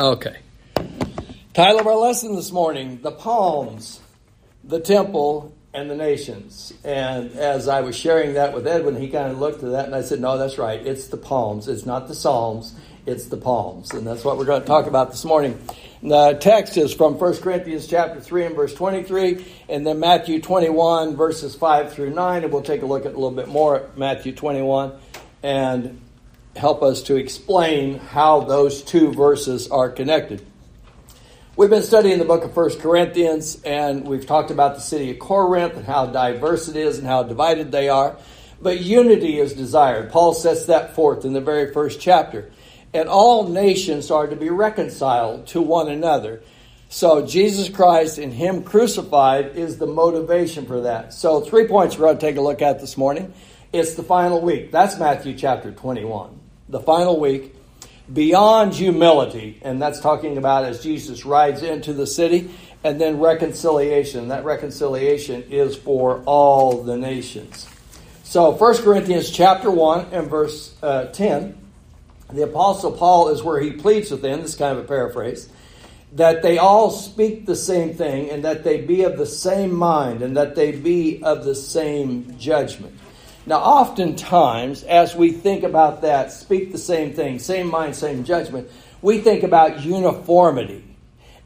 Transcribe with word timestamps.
Okay. 0.00 0.38
Title 1.52 1.80
of 1.80 1.86
our 1.86 1.94
lesson 1.94 2.34
this 2.34 2.50
morning 2.50 3.02
The 3.02 3.10
Palms, 3.12 4.00
the 4.64 4.80
Temple, 4.80 5.54
and 5.74 5.90
the 5.90 5.94
Nations. 5.94 6.72
And 6.82 7.32
as 7.32 7.68
I 7.68 7.82
was 7.82 7.96
sharing 7.96 8.32
that 8.32 8.54
with 8.54 8.66
Edwin, 8.66 8.96
he 8.96 9.10
kind 9.10 9.30
of 9.30 9.38
looked 9.38 9.62
at 9.62 9.72
that 9.72 9.84
and 9.84 9.94
I 9.94 10.00
said, 10.00 10.18
No, 10.18 10.38
that's 10.38 10.56
right. 10.56 10.80
It's 10.86 11.08
the 11.08 11.18
palms. 11.18 11.68
It's 11.68 11.84
not 11.84 12.08
the 12.08 12.14
Psalms, 12.14 12.74
it's 13.04 13.26
the 13.26 13.36
palms. 13.36 13.92
And 13.92 14.06
that's 14.06 14.24
what 14.24 14.38
we're 14.38 14.46
going 14.46 14.62
to 14.62 14.66
talk 14.66 14.86
about 14.86 15.10
this 15.10 15.26
morning. 15.26 15.62
The 16.02 16.32
text 16.40 16.78
is 16.78 16.94
from 16.94 17.18
1 17.18 17.36
Corinthians 17.36 17.86
chapter 17.86 18.22
3 18.22 18.46
and 18.46 18.56
verse 18.56 18.72
23, 18.72 19.44
and 19.68 19.86
then 19.86 20.00
Matthew 20.00 20.40
21, 20.40 21.14
verses 21.14 21.54
5 21.54 21.92
through 21.92 22.14
9. 22.14 22.44
And 22.44 22.50
we'll 22.50 22.62
take 22.62 22.80
a 22.80 22.86
look 22.86 23.04
at 23.04 23.12
a 23.12 23.16
little 23.16 23.32
bit 23.32 23.48
more 23.48 23.76
at 23.76 23.98
Matthew 23.98 24.34
21 24.34 24.94
and 25.42 26.00
help 26.56 26.82
us 26.82 27.02
to 27.04 27.16
explain 27.16 27.98
how 27.98 28.40
those 28.40 28.82
two 28.82 29.12
verses 29.12 29.68
are 29.68 29.90
connected. 29.90 30.44
We've 31.56 31.70
been 31.70 31.82
studying 31.82 32.18
the 32.18 32.24
book 32.24 32.44
of 32.44 32.54
First 32.54 32.80
Corinthians, 32.80 33.62
and 33.62 34.06
we've 34.06 34.26
talked 34.26 34.50
about 34.50 34.76
the 34.76 34.80
city 34.80 35.10
of 35.10 35.18
Corinth 35.18 35.76
and 35.76 35.84
how 35.84 36.06
diverse 36.06 36.68
it 36.68 36.76
is 36.76 36.98
and 36.98 37.06
how 37.06 37.22
divided 37.22 37.70
they 37.70 37.88
are. 37.88 38.16
But 38.62 38.80
unity 38.80 39.38
is 39.38 39.52
desired. 39.52 40.10
Paul 40.10 40.32
sets 40.34 40.66
that 40.66 40.94
forth 40.94 41.24
in 41.24 41.32
the 41.32 41.40
very 41.40 41.72
first 41.72 42.00
chapter. 42.00 42.50
And 42.92 43.08
all 43.08 43.48
nations 43.48 44.10
are 44.10 44.26
to 44.26 44.36
be 44.36 44.50
reconciled 44.50 45.46
to 45.48 45.60
one 45.60 45.88
another. 45.88 46.42
So 46.88 47.24
Jesus 47.24 47.68
Christ 47.68 48.18
and 48.18 48.32
Him 48.32 48.64
crucified 48.64 49.56
is 49.56 49.78
the 49.78 49.86
motivation 49.86 50.66
for 50.66 50.80
that. 50.80 51.12
So, 51.12 51.40
three 51.40 51.68
points 51.68 51.96
we're 51.96 52.06
going 52.06 52.18
to 52.18 52.26
take 52.26 52.36
a 52.36 52.40
look 52.40 52.62
at 52.62 52.80
this 52.80 52.96
morning. 52.96 53.32
It's 53.72 53.94
the 53.94 54.02
final 54.02 54.40
week. 54.40 54.72
That's 54.72 54.98
Matthew 54.98 55.36
chapter 55.36 55.70
21. 55.70 56.39
The 56.70 56.80
final 56.80 57.18
week 57.18 57.54
beyond 58.12 58.74
humility, 58.74 59.58
and 59.62 59.82
that's 59.82 60.00
talking 60.00 60.38
about 60.38 60.64
as 60.64 60.80
Jesus 60.80 61.24
rides 61.24 61.64
into 61.64 61.92
the 61.92 62.06
city, 62.06 62.50
and 62.84 63.00
then 63.00 63.18
reconciliation. 63.18 64.28
That 64.28 64.44
reconciliation 64.44 65.42
is 65.50 65.74
for 65.74 66.22
all 66.26 66.84
the 66.84 66.96
nations. 66.96 67.68
So 68.22 68.52
1 68.52 68.82
Corinthians 68.84 69.30
chapter 69.30 69.68
1 69.68 70.10
and 70.12 70.30
verse 70.30 70.72
uh, 70.80 71.06
10, 71.06 71.58
the 72.32 72.44
Apostle 72.44 72.92
Paul 72.92 73.30
is 73.30 73.42
where 73.42 73.60
he 73.60 73.72
pleads 73.72 74.12
with 74.12 74.22
them, 74.22 74.42
this 74.42 74.50
is 74.50 74.56
kind 74.56 74.78
of 74.78 74.84
a 74.84 74.86
paraphrase, 74.86 75.48
that 76.12 76.42
they 76.42 76.58
all 76.58 76.90
speak 76.90 77.46
the 77.46 77.56
same 77.56 77.94
thing, 77.94 78.30
and 78.30 78.44
that 78.44 78.62
they 78.62 78.80
be 78.80 79.02
of 79.02 79.18
the 79.18 79.26
same 79.26 79.74
mind, 79.74 80.22
and 80.22 80.36
that 80.36 80.54
they 80.54 80.70
be 80.70 81.20
of 81.24 81.44
the 81.44 81.56
same 81.56 82.38
judgment. 82.38 82.96
Now, 83.46 83.58
oftentimes, 83.58 84.82
as 84.82 85.16
we 85.16 85.32
think 85.32 85.64
about 85.64 86.02
that, 86.02 86.30
speak 86.32 86.72
the 86.72 86.78
same 86.78 87.14
thing, 87.14 87.38
same 87.38 87.68
mind, 87.68 87.96
same 87.96 88.24
judgment, 88.24 88.70
we 89.02 89.18
think 89.18 89.42
about 89.42 89.80
uniformity. 89.82 90.84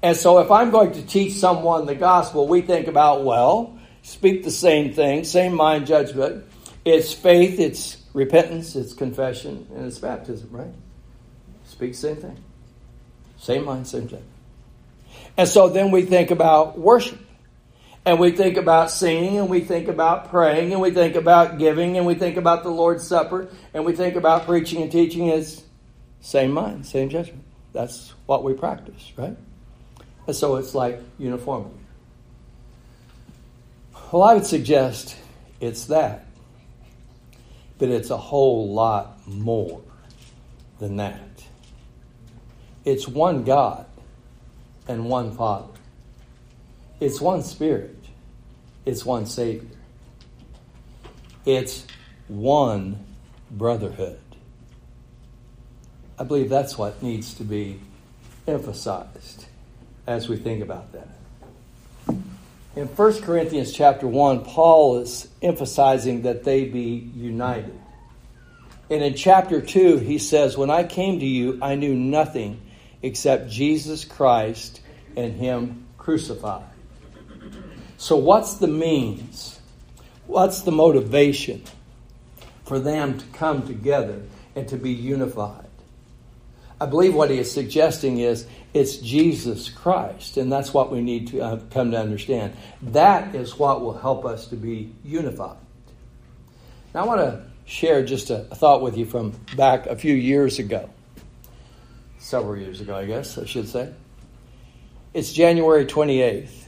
And 0.02 0.16
so, 0.16 0.38
if 0.40 0.50
I'm 0.50 0.70
going 0.70 0.92
to 0.92 1.06
teach 1.06 1.34
someone 1.34 1.86
the 1.86 1.94
gospel, 1.94 2.48
we 2.48 2.62
think 2.62 2.88
about, 2.88 3.24
well, 3.24 3.78
speak 4.02 4.44
the 4.44 4.50
same 4.50 4.92
thing, 4.92 5.24
same 5.24 5.54
mind, 5.54 5.86
judgment. 5.86 6.44
It's 6.84 7.12
faith, 7.12 7.58
it's 7.58 7.96
repentance, 8.12 8.76
it's 8.76 8.92
confession, 8.92 9.66
and 9.74 9.86
it's 9.86 9.98
baptism, 9.98 10.50
right? 10.50 10.74
Speak 11.66 11.92
the 11.92 11.98
same 11.98 12.16
thing. 12.16 12.36
Same 13.38 13.64
mind, 13.64 13.86
same 13.86 14.02
judgment. 14.02 14.30
And 15.36 15.48
so 15.48 15.68
then 15.68 15.90
we 15.90 16.02
think 16.02 16.30
about 16.30 16.78
worship. 16.78 17.18
And 18.06 18.20
we 18.20 18.32
think 18.32 18.58
about 18.58 18.90
singing, 18.90 19.38
and 19.38 19.48
we 19.48 19.60
think 19.60 19.88
about 19.88 20.28
praying, 20.28 20.72
and 20.72 20.80
we 20.80 20.90
think 20.90 21.14
about 21.14 21.58
giving, 21.58 21.96
and 21.96 22.06
we 22.06 22.14
think 22.14 22.36
about 22.36 22.62
the 22.62 22.68
Lord's 22.68 23.06
Supper, 23.06 23.48
and 23.72 23.84
we 23.84 23.94
think 23.94 24.14
about 24.14 24.44
preaching 24.44 24.82
and 24.82 24.92
teaching 24.92 25.30
as 25.30 25.64
same 26.20 26.52
mind, 26.52 26.84
same 26.84 27.08
judgment. 27.08 27.42
That's 27.72 28.12
what 28.26 28.44
we 28.44 28.52
practice, 28.52 29.12
right? 29.16 29.36
And 30.26 30.36
so 30.36 30.56
it's 30.56 30.74
like 30.74 31.00
uniformity. 31.18 31.76
Well, 34.12 34.22
I 34.22 34.34
would 34.34 34.46
suggest 34.46 35.16
it's 35.60 35.86
that, 35.86 36.26
but 37.78 37.88
it's 37.88 38.10
a 38.10 38.16
whole 38.16 38.72
lot 38.72 39.26
more 39.26 39.82
than 40.78 40.96
that. 40.96 41.20
It's 42.84 43.08
one 43.08 43.44
God 43.44 43.86
and 44.86 45.06
one 45.06 45.34
Father. 45.36 45.72
It's 47.00 47.20
one 47.20 47.42
Spirit. 47.42 47.93
It's 48.84 49.04
one 49.04 49.26
Savior. 49.26 49.68
It's 51.46 51.86
one 52.28 53.04
brotherhood. 53.50 54.18
I 56.18 56.24
believe 56.24 56.48
that's 56.48 56.78
what 56.78 57.02
needs 57.02 57.34
to 57.34 57.44
be 57.44 57.80
emphasized 58.46 59.46
as 60.06 60.28
we 60.28 60.36
think 60.36 60.62
about 60.62 60.92
that. 60.92 61.08
In 62.76 62.86
1 62.88 63.22
Corinthians 63.22 63.72
chapter 63.72 64.06
1, 64.06 64.44
Paul 64.44 64.98
is 64.98 65.28
emphasizing 65.40 66.22
that 66.22 66.44
they 66.44 66.64
be 66.64 67.10
united. 67.14 67.78
And 68.90 69.02
in 69.02 69.14
chapter 69.14 69.60
2, 69.60 69.98
he 69.98 70.18
says, 70.18 70.56
When 70.56 70.70
I 70.70 70.84
came 70.84 71.20
to 71.20 71.26
you, 71.26 71.58
I 71.62 71.76
knew 71.76 71.94
nothing 71.94 72.60
except 73.02 73.48
Jesus 73.48 74.04
Christ 74.04 74.80
and 75.16 75.34
Him 75.34 75.86
crucified. 75.98 76.73
So, 77.96 78.16
what's 78.16 78.54
the 78.54 78.66
means? 78.66 79.60
What's 80.26 80.62
the 80.62 80.72
motivation 80.72 81.62
for 82.64 82.78
them 82.78 83.18
to 83.18 83.26
come 83.26 83.66
together 83.66 84.22
and 84.56 84.66
to 84.68 84.76
be 84.76 84.90
unified? 84.90 85.66
I 86.80 86.86
believe 86.86 87.14
what 87.14 87.30
he 87.30 87.38
is 87.38 87.50
suggesting 87.50 88.18
is 88.18 88.46
it's 88.72 88.96
Jesus 88.96 89.68
Christ, 89.68 90.36
and 90.36 90.50
that's 90.50 90.74
what 90.74 90.90
we 90.90 91.00
need 91.00 91.28
to 91.28 91.40
uh, 91.40 91.60
come 91.70 91.92
to 91.92 91.98
understand. 91.98 92.56
That 92.82 93.34
is 93.34 93.58
what 93.58 93.80
will 93.80 93.96
help 93.96 94.24
us 94.24 94.48
to 94.48 94.56
be 94.56 94.92
unified. 95.04 95.56
Now, 96.92 97.02
I 97.02 97.06
want 97.06 97.20
to 97.20 97.44
share 97.64 98.04
just 98.04 98.30
a, 98.30 98.46
a 98.50 98.54
thought 98.54 98.82
with 98.82 98.96
you 98.96 99.06
from 99.06 99.30
back 99.56 99.86
a 99.86 99.96
few 99.96 100.14
years 100.14 100.58
ago. 100.58 100.90
Several 102.18 102.56
years 102.56 102.80
ago, 102.80 102.96
I 102.96 103.04
guess 103.06 103.38
I 103.38 103.44
should 103.44 103.68
say. 103.68 103.92
It's 105.12 105.32
January 105.32 105.86
28th. 105.86 106.63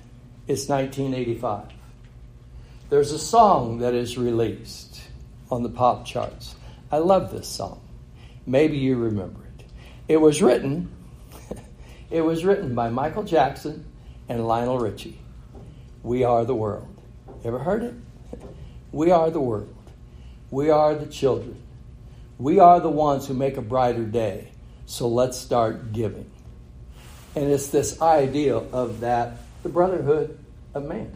It's 0.49 0.69
1985. 0.69 1.65
There's 2.89 3.11
a 3.11 3.19
song 3.19 3.79
that 3.79 3.95
is 3.95 4.17
released 4.17 5.01
on 5.51 5.65
the 5.65 5.69
pop 5.69 6.05
charts. 6.05 6.55
I 6.93 6.99
love 6.99 7.33
this 7.33 7.49
song. 7.49 7.81
Maybe 8.47 8.77
you 8.79 8.95
remember 8.95 9.41
it. 9.59 9.65
It 10.07 10.19
was 10.19 10.41
written 10.41 10.93
it 12.11 12.21
was 12.21 12.45
written 12.45 12.77
by 12.77 12.91
Michael 12.91 13.25
Jackson 13.25 13.87
and 14.29 14.47
Lionel 14.47 14.79
Richie. 14.79 15.19
We 16.05 16.23
are 16.23 16.45
the 16.45 16.55
world. 16.55 16.97
Ever 17.45 17.59
heard 17.59 17.83
it? 17.83 17.95
We 18.93 19.11
are 19.11 19.31
the 19.31 19.41
world. 19.41 19.75
We 20.51 20.71
are 20.71 20.95
the 20.95 21.07
children. 21.07 21.61
We 22.39 22.61
are 22.61 22.79
the 22.81 22.89
ones 22.89 23.27
who 23.27 23.35
make 23.35 23.57
a 23.57 23.63
brighter 23.63 24.05
day. 24.05 24.53
So 24.87 25.09
let's 25.09 25.37
start 25.37 25.93
giving. 25.93 26.31
And 27.35 27.51
it's 27.51 27.67
this 27.67 28.01
idea 28.01 28.57
of 28.57 29.01
that 29.01 29.39
the 29.63 29.69
brotherhood 29.69 30.39
of 30.75 30.85
man 30.85 31.13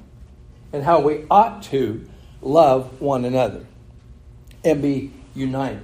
and 0.72 0.82
how 0.82 1.00
we 1.00 1.24
ought 1.30 1.62
to 1.64 2.08
love 2.40 3.00
one 3.00 3.24
another 3.24 3.64
and 4.64 4.82
be 4.82 5.12
united. 5.34 5.82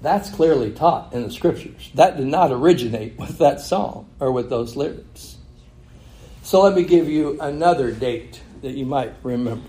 That's 0.00 0.30
clearly 0.30 0.70
taught 0.70 1.14
in 1.14 1.22
the 1.22 1.30
scriptures. 1.30 1.90
That 1.94 2.16
did 2.16 2.26
not 2.26 2.52
originate 2.52 3.16
with 3.18 3.38
that 3.38 3.60
song 3.60 4.08
or 4.20 4.32
with 4.32 4.50
those 4.50 4.76
lyrics. 4.76 5.36
So 6.42 6.62
let 6.62 6.74
me 6.74 6.84
give 6.84 7.08
you 7.08 7.40
another 7.40 7.90
date 7.90 8.42
that 8.60 8.72
you 8.72 8.84
might 8.84 9.14
remember. 9.22 9.66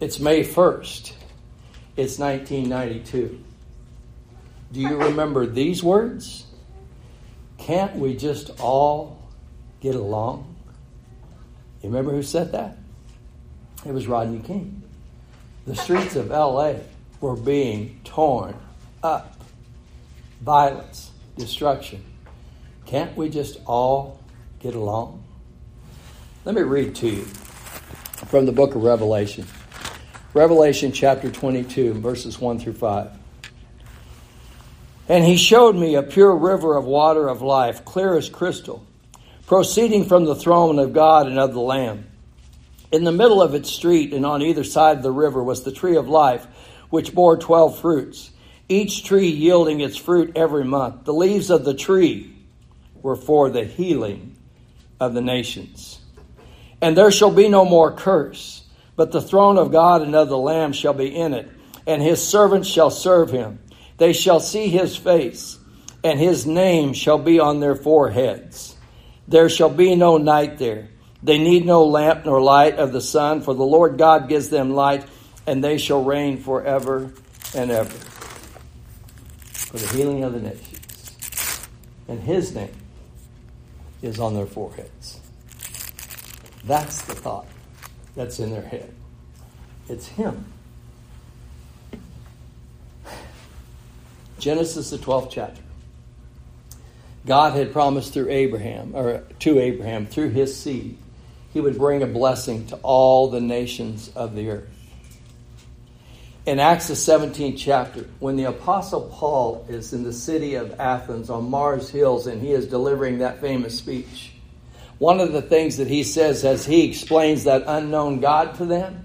It's 0.00 0.20
May 0.20 0.42
1st. 0.42 1.12
It's 1.96 2.18
1992. 2.18 3.42
Do 4.72 4.80
you 4.80 4.96
remember 4.96 5.46
these 5.46 5.82
words? 5.82 6.44
Can't 7.56 7.96
we 7.96 8.14
just 8.14 8.50
all 8.60 9.15
get 9.80 9.94
along? 9.94 10.56
You 11.82 11.90
remember 11.90 12.12
who 12.12 12.22
said 12.22 12.52
that? 12.52 12.78
It 13.84 13.92
was 13.92 14.06
Rodney 14.06 14.40
King. 14.40 14.82
The 15.66 15.76
streets 15.76 16.16
of 16.16 16.30
LA 16.30 16.74
were 17.20 17.36
being 17.36 18.00
torn 18.04 18.56
up. 19.02 19.36
Violence, 20.40 21.10
destruction. 21.36 22.04
Can't 22.86 23.16
we 23.16 23.28
just 23.28 23.58
all 23.66 24.20
get 24.60 24.74
along? 24.74 25.22
Let 26.44 26.54
me 26.54 26.62
read 26.62 26.94
to 26.96 27.08
you 27.08 27.24
from 28.26 28.46
the 28.46 28.52
book 28.52 28.74
of 28.74 28.82
Revelation. 28.82 29.46
Revelation 30.34 30.92
chapter 30.92 31.30
22, 31.30 31.94
verses 31.94 32.40
1 32.40 32.58
through 32.58 32.74
5. 32.74 33.10
And 35.08 35.24
he 35.24 35.36
showed 35.36 35.76
me 35.76 35.94
a 35.94 36.02
pure 36.02 36.34
river 36.34 36.76
of 36.76 36.84
water 36.84 37.28
of 37.28 37.42
life, 37.42 37.84
clear 37.84 38.16
as 38.16 38.28
crystal 38.28 38.84
proceeding 39.46 40.04
from 40.04 40.24
the 40.24 40.34
throne 40.34 40.78
of 40.78 40.92
God 40.92 41.28
and 41.28 41.38
of 41.38 41.54
the 41.54 41.60
Lamb. 41.60 42.06
In 42.92 43.04
the 43.04 43.12
middle 43.12 43.40
of 43.40 43.54
its 43.54 43.70
street 43.70 44.12
and 44.12 44.26
on 44.26 44.42
either 44.42 44.64
side 44.64 44.98
of 44.98 45.02
the 45.02 45.12
river 45.12 45.42
was 45.42 45.62
the 45.62 45.72
tree 45.72 45.96
of 45.96 46.08
life, 46.08 46.46
which 46.90 47.14
bore 47.14 47.36
twelve 47.36 47.78
fruits, 47.78 48.30
each 48.68 49.04
tree 49.04 49.28
yielding 49.28 49.80
its 49.80 49.96
fruit 49.96 50.32
every 50.36 50.64
month. 50.64 51.04
The 51.04 51.14
leaves 51.14 51.50
of 51.50 51.64
the 51.64 51.74
tree 51.74 52.36
were 53.02 53.16
for 53.16 53.50
the 53.50 53.64
healing 53.64 54.36
of 54.98 55.14
the 55.14 55.20
nations. 55.20 56.00
And 56.82 56.96
there 56.96 57.10
shall 57.10 57.30
be 57.30 57.48
no 57.48 57.64
more 57.64 57.92
curse, 57.92 58.64
but 58.96 59.12
the 59.12 59.22
throne 59.22 59.58
of 59.58 59.72
God 59.72 60.02
and 60.02 60.14
of 60.14 60.28
the 60.28 60.38
Lamb 60.38 60.72
shall 60.72 60.94
be 60.94 61.14
in 61.14 61.34
it, 61.34 61.48
and 61.86 62.02
his 62.02 62.26
servants 62.26 62.68
shall 62.68 62.90
serve 62.90 63.30
him. 63.30 63.60
They 63.98 64.12
shall 64.12 64.40
see 64.40 64.68
his 64.68 64.96
face, 64.96 65.58
and 66.02 66.18
his 66.18 66.46
name 66.46 66.92
shall 66.92 67.18
be 67.18 67.40
on 67.40 67.60
their 67.60 67.76
foreheads. 67.76 68.75
There 69.28 69.48
shall 69.48 69.70
be 69.70 69.94
no 69.96 70.18
night 70.18 70.58
there. 70.58 70.88
They 71.22 71.38
need 71.38 71.66
no 71.66 71.84
lamp 71.84 72.24
nor 72.24 72.40
light 72.40 72.76
of 72.76 72.92
the 72.92 73.00
sun, 73.00 73.40
for 73.40 73.54
the 73.54 73.64
Lord 73.64 73.98
God 73.98 74.28
gives 74.28 74.48
them 74.48 74.74
light, 74.74 75.04
and 75.46 75.62
they 75.62 75.78
shall 75.78 76.04
reign 76.04 76.38
forever 76.38 77.12
and 77.54 77.70
ever. 77.70 77.98
For 79.50 79.78
the 79.78 79.88
healing 79.88 80.22
of 80.22 80.32
the 80.32 80.40
nations. 80.40 81.68
And 82.08 82.20
his 82.20 82.54
name 82.54 82.74
is 84.02 84.20
on 84.20 84.34
their 84.34 84.46
foreheads. 84.46 85.20
That's 86.64 87.02
the 87.02 87.14
thought 87.14 87.46
that's 88.14 88.38
in 88.38 88.50
their 88.50 88.62
head. 88.62 88.92
It's 89.88 90.06
him. 90.06 90.44
Genesis, 94.38 94.90
the 94.90 94.98
12th 94.98 95.30
chapter. 95.30 95.62
God 97.26 97.54
had 97.54 97.72
promised 97.72 98.14
through 98.14 98.30
Abraham, 98.30 98.94
or 98.94 99.24
to 99.40 99.58
Abraham, 99.58 100.06
through 100.06 100.30
his 100.30 100.56
seed, 100.56 100.96
he 101.52 101.60
would 101.60 101.76
bring 101.76 102.02
a 102.02 102.06
blessing 102.06 102.66
to 102.68 102.76
all 102.76 103.28
the 103.28 103.40
nations 103.40 104.10
of 104.14 104.36
the 104.36 104.50
earth. 104.50 104.68
In 106.46 106.60
Acts, 106.60 106.86
the 106.86 106.94
17th 106.94 107.58
chapter, 107.58 108.06
when 108.20 108.36
the 108.36 108.44
Apostle 108.44 109.10
Paul 109.12 109.66
is 109.68 109.92
in 109.92 110.04
the 110.04 110.12
city 110.12 110.54
of 110.54 110.78
Athens 110.78 111.28
on 111.28 111.50
Mars 111.50 111.90
Hills 111.90 112.28
and 112.28 112.40
he 112.40 112.52
is 112.52 112.68
delivering 112.68 113.18
that 113.18 113.40
famous 113.40 113.76
speech, 113.76 114.32
one 114.98 115.18
of 115.18 115.32
the 115.32 115.42
things 115.42 115.78
that 115.78 115.88
he 115.88 116.04
says 116.04 116.44
as 116.44 116.64
he 116.64 116.88
explains 116.88 117.44
that 117.44 117.64
unknown 117.66 118.20
God 118.20 118.54
to 118.56 118.64
them, 118.64 119.04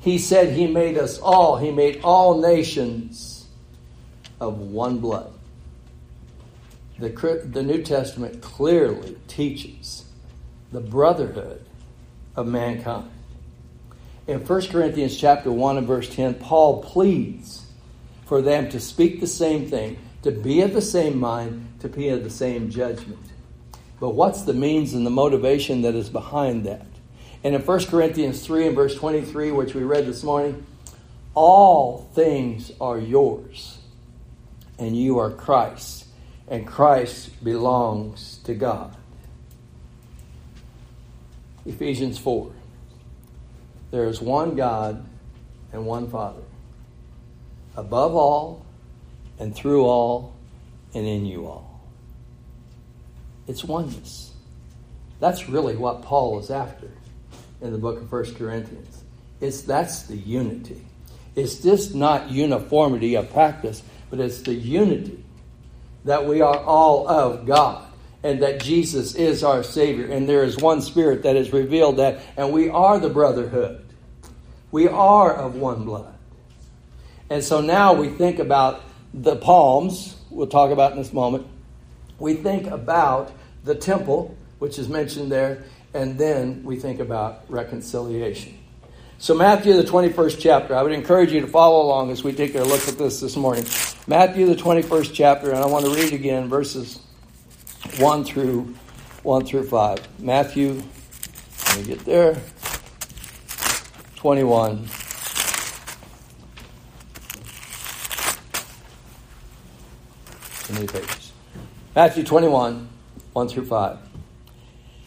he 0.00 0.16
said 0.16 0.54
he 0.54 0.66
made 0.66 0.96
us 0.96 1.18
all, 1.18 1.58
he 1.58 1.70
made 1.70 2.00
all 2.02 2.40
nations 2.40 3.46
of 4.40 4.58
one 4.58 4.98
blood. 4.98 5.33
The, 6.98 7.42
the 7.44 7.62
New 7.62 7.82
Testament 7.82 8.40
clearly 8.40 9.16
teaches 9.26 10.04
the 10.70 10.80
brotherhood 10.80 11.64
of 12.36 12.46
mankind. 12.46 13.10
In 14.26 14.40
1 14.40 14.66
Corinthians 14.68 15.16
chapter 15.16 15.52
1 15.52 15.78
and 15.78 15.86
verse 15.86 16.08
10, 16.14 16.34
Paul 16.34 16.82
pleads 16.82 17.66
for 18.26 18.40
them 18.40 18.68
to 18.70 18.80
speak 18.80 19.20
the 19.20 19.26
same 19.26 19.66
thing, 19.68 19.98
to 20.22 20.30
be 20.30 20.62
of 20.62 20.72
the 20.72 20.80
same 20.80 21.18
mind, 21.18 21.68
to 21.80 21.88
be 21.88 22.08
of 22.08 22.24
the 22.24 22.30
same 22.30 22.70
judgment. 22.70 23.20
But 24.00 24.10
what's 24.10 24.42
the 24.42 24.54
means 24.54 24.94
and 24.94 25.04
the 25.04 25.10
motivation 25.10 25.82
that 25.82 25.94
is 25.94 26.08
behind 26.08 26.64
that? 26.64 26.86
And 27.42 27.54
in 27.54 27.60
1 27.60 27.84
Corinthians 27.86 28.44
3 28.44 28.68
and 28.68 28.74
verse 28.74 28.94
23, 28.94 29.50
which 29.50 29.74
we 29.74 29.82
read 29.82 30.06
this 30.06 30.22
morning, 30.22 30.64
all 31.34 32.08
things 32.14 32.72
are 32.80 32.98
yours, 32.98 33.78
and 34.78 34.96
you 34.96 35.18
are 35.18 35.30
Christ, 35.30 36.03
and 36.48 36.66
Christ 36.66 37.42
belongs 37.42 38.38
to 38.44 38.54
God. 38.54 38.96
Ephesians 41.64 42.18
4. 42.18 42.52
There 43.90 44.04
is 44.04 44.20
one 44.20 44.54
God 44.56 45.06
and 45.72 45.86
one 45.86 46.10
Father, 46.10 46.42
above 47.76 48.14
all, 48.14 48.66
and 49.38 49.54
through 49.54 49.84
all, 49.84 50.34
and 50.92 51.06
in 51.06 51.24
you 51.26 51.46
all. 51.46 51.80
It's 53.46 53.64
oneness. 53.64 54.32
That's 55.20 55.48
really 55.48 55.76
what 55.76 56.02
Paul 56.02 56.38
is 56.38 56.50
after 56.50 56.90
in 57.60 57.72
the 57.72 57.78
book 57.78 58.00
of 58.00 58.12
1 58.12 58.34
Corinthians. 58.34 59.02
It's 59.40 59.62
that's 59.62 60.04
the 60.04 60.16
unity. 60.16 60.84
It's 61.34 61.60
just 61.60 61.94
not 61.94 62.30
uniformity 62.30 63.16
of 63.16 63.32
practice, 63.32 63.82
but 64.10 64.20
it's 64.20 64.42
the 64.42 64.54
unity 64.54 65.23
that 66.04 66.26
we 66.26 66.40
are 66.40 66.58
all 66.58 67.08
of 67.08 67.46
God 67.46 67.86
and 68.22 68.42
that 68.42 68.62
Jesus 68.62 69.14
is 69.14 69.44
our 69.44 69.62
Savior. 69.62 70.06
And 70.06 70.28
there 70.28 70.44
is 70.44 70.56
one 70.56 70.80
Spirit 70.80 71.22
that 71.24 71.36
has 71.36 71.52
revealed 71.52 71.98
that, 71.98 72.20
and 72.36 72.52
we 72.52 72.70
are 72.70 72.98
the 72.98 73.10
brotherhood. 73.10 73.84
We 74.70 74.88
are 74.88 75.32
of 75.32 75.54
one 75.54 75.84
blood. 75.84 76.14
And 77.28 77.44
so 77.44 77.60
now 77.60 77.92
we 77.92 78.08
think 78.08 78.38
about 78.38 78.82
the 79.12 79.36
palms, 79.36 80.16
we'll 80.30 80.46
talk 80.46 80.70
about 80.70 80.92
in 80.92 80.98
this 80.98 81.12
moment. 81.12 81.46
We 82.18 82.34
think 82.34 82.66
about 82.66 83.32
the 83.62 83.74
temple, 83.74 84.36
which 84.58 84.78
is 84.78 84.88
mentioned 84.88 85.30
there, 85.30 85.64
and 85.92 86.18
then 86.18 86.64
we 86.64 86.76
think 86.76 87.00
about 87.00 87.44
reconciliation. 87.48 88.58
So, 89.18 89.34
Matthew, 89.34 89.74
the 89.74 89.84
21st 89.84 90.38
chapter, 90.40 90.74
I 90.74 90.82
would 90.82 90.92
encourage 90.92 91.32
you 91.32 91.40
to 91.40 91.46
follow 91.46 91.82
along 91.82 92.10
as 92.10 92.24
we 92.24 92.32
take 92.32 92.54
a 92.54 92.62
look 92.62 92.86
at 92.88 92.98
this 92.98 93.20
this 93.20 93.36
morning. 93.36 93.64
Matthew, 94.06 94.46
the 94.46 94.56
21st 94.56 95.14
chapter, 95.14 95.50
and 95.50 95.58
I 95.58 95.66
want 95.66 95.84
to 95.84 95.94
read 95.94 96.12
again 96.12 96.48
verses 96.48 97.00
1 97.98 98.24
through 98.24 98.74
1 99.22 99.46
through 99.46 99.68
5. 99.68 100.20
Matthew, 100.20 100.82
let 101.68 101.78
me 101.78 101.84
get 101.84 102.04
there. 102.04 102.40
21. 104.16 104.88
many 110.74 110.86
pages? 110.86 111.32
Matthew 111.94 112.24
21, 112.24 112.88
1 113.32 113.48
through 113.48 113.66
5. 113.66 113.98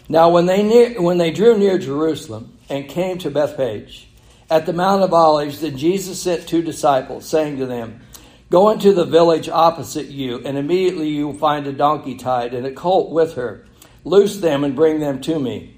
Now, 0.10 0.30
when 0.30 0.46
they, 0.46 0.64
near, 0.64 1.02
when 1.02 1.18
they 1.18 1.32
drew 1.32 1.58
near 1.58 1.78
Jerusalem 1.78 2.57
and 2.70 2.88
came 2.88 3.18
to 3.20 3.32
Bethphage, 3.32 4.08
at 4.50 4.66
the 4.66 4.74
Mount 4.74 5.04
of 5.04 5.14
Olives, 5.14 5.62
then 5.62 5.78
Jesus 5.78 6.22
sent 6.22 6.48
two 6.48 6.62
disciples, 6.62 7.28
saying 7.28 7.58
to 7.58 7.66
them, 7.66 8.02
Go 8.50 8.70
into 8.70 8.94
the 8.94 9.04
village 9.04 9.50
opposite 9.50 10.08
you, 10.08 10.42
and 10.46 10.58
immediately 10.58 11.10
you 11.10 11.28
will 11.28 11.38
find 11.38 11.68
a 11.68 11.74
donkey 11.74 12.16
tied 12.16 12.54
and 12.54 12.66
a 12.66 12.72
colt 12.72 13.12
with 13.12 13.34
her. 13.34 13.66
Loose 14.06 14.38
them 14.38 14.64
and 14.64 14.74
bring 14.76 15.02
them 15.02 15.20
to 15.22 15.38
me. 15.38 15.76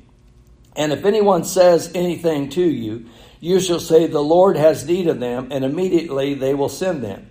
And 0.75 0.91
if 0.91 1.03
anyone 1.03 1.43
says 1.43 1.91
anything 1.95 2.49
to 2.49 2.63
you, 2.63 3.07
you 3.39 3.59
shall 3.59 3.79
say, 3.79 4.05
The 4.05 4.21
Lord 4.21 4.55
has 4.55 4.85
need 4.85 5.07
of 5.07 5.19
them, 5.19 5.47
and 5.49 5.65
immediately 5.65 6.35
they 6.35 6.53
will 6.53 6.69
send 6.69 7.03
them. 7.03 7.27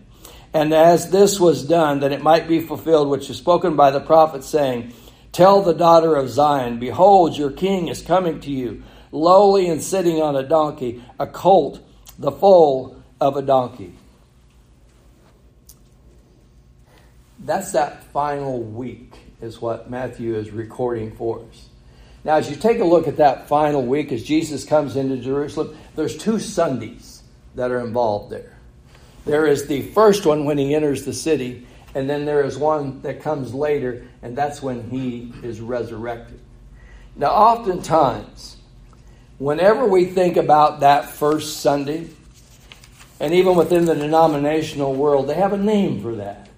And 0.52 0.72
as 0.72 1.10
this 1.10 1.38
was 1.38 1.64
done, 1.64 2.00
that 2.00 2.10
it 2.10 2.22
might 2.22 2.48
be 2.48 2.60
fulfilled, 2.60 3.08
which 3.08 3.30
is 3.30 3.36
spoken 3.36 3.76
by 3.76 3.92
the 3.92 4.00
prophet, 4.00 4.42
saying, 4.42 4.92
Tell 5.30 5.62
the 5.62 5.74
daughter 5.74 6.16
of 6.16 6.30
Zion, 6.30 6.80
Behold, 6.80 7.36
your 7.36 7.52
king 7.52 7.86
is 7.86 8.02
coming 8.02 8.40
to 8.40 8.50
you, 8.50 8.82
lowly 9.12 9.68
and 9.68 9.82
sitting 9.82 10.22
on 10.22 10.36
a 10.36 10.42
donkey, 10.42 11.02
a 11.18 11.26
colt, 11.26 11.80
the 12.18 12.32
foal 12.32 13.02
of 13.20 13.36
a 13.36 13.42
donkey. 13.42 13.94
That's 17.40 17.72
that 17.72 18.04
final 18.04 18.60
week, 18.60 19.14
is 19.40 19.60
what 19.60 19.90
Matthew 19.90 20.34
is 20.34 20.50
recording 20.50 21.14
for 21.14 21.44
us. 21.48 21.68
Now, 22.24 22.36
as 22.36 22.50
you 22.50 22.56
take 22.56 22.80
a 22.80 22.84
look 22.84 23.08
at 23.08 23.18
that 23.18 23.48
final 23.48 23.82
week 23.82 24.12
as 24.12 24.22
Jesus 24.22 24.64
comes 24.64 24.96
into 24.96 25.16
Jerusalem, 25.16 25.76
there's 25.94 26.16
two 26.16 26.38
Sundays 26.38 27.22
that 27.54 27.70
are 27.70 27.80
involved 27.80 28.30
there. 28.30 28.58
There 29.24 29.46
is 29.46 29.66
the 29.66 29.82
first 29.92 30.26
one 30.26 30.44
when 30.44 30.58
he 30.58 30.74
enters 30.74 31.04
the 31.04 31.12
city, 31.12 31.66
and 31.94 32.10
then 32.10 32.24
there 32.24 32.44
is 32.44 32.58
one 32.58 33.00
that 33.02 33.22
comes 33.22 33.54
later, 33.54 34.06
and 34.20 34.36
that's 34.36 34.60
when 34.60 34.90
he 34.90 35.32
is 35.42 35.60
resurrected. 35.60 36.40
Now, 37.16 37.30
oftentimes, 37.30 38.57
whenever 39.38 39.86
we 39.86 40.06
think 40.06 40.36
about 40.36 40.80
that 40.80 41.08
first 41.08 41.60
Sunday, 41.60 42.08
and 43.20 43.34
even 43.34 43.56
within 43.56 43.84
the 43.84 43.94
denominational 43.94 44.94
world, 44.94 45.28
they 45.28 45.34
have 45.34 45.52
a 45.52 45.58
name 45.58 46.02
for 46.02 46.16
that. 46.16 46.48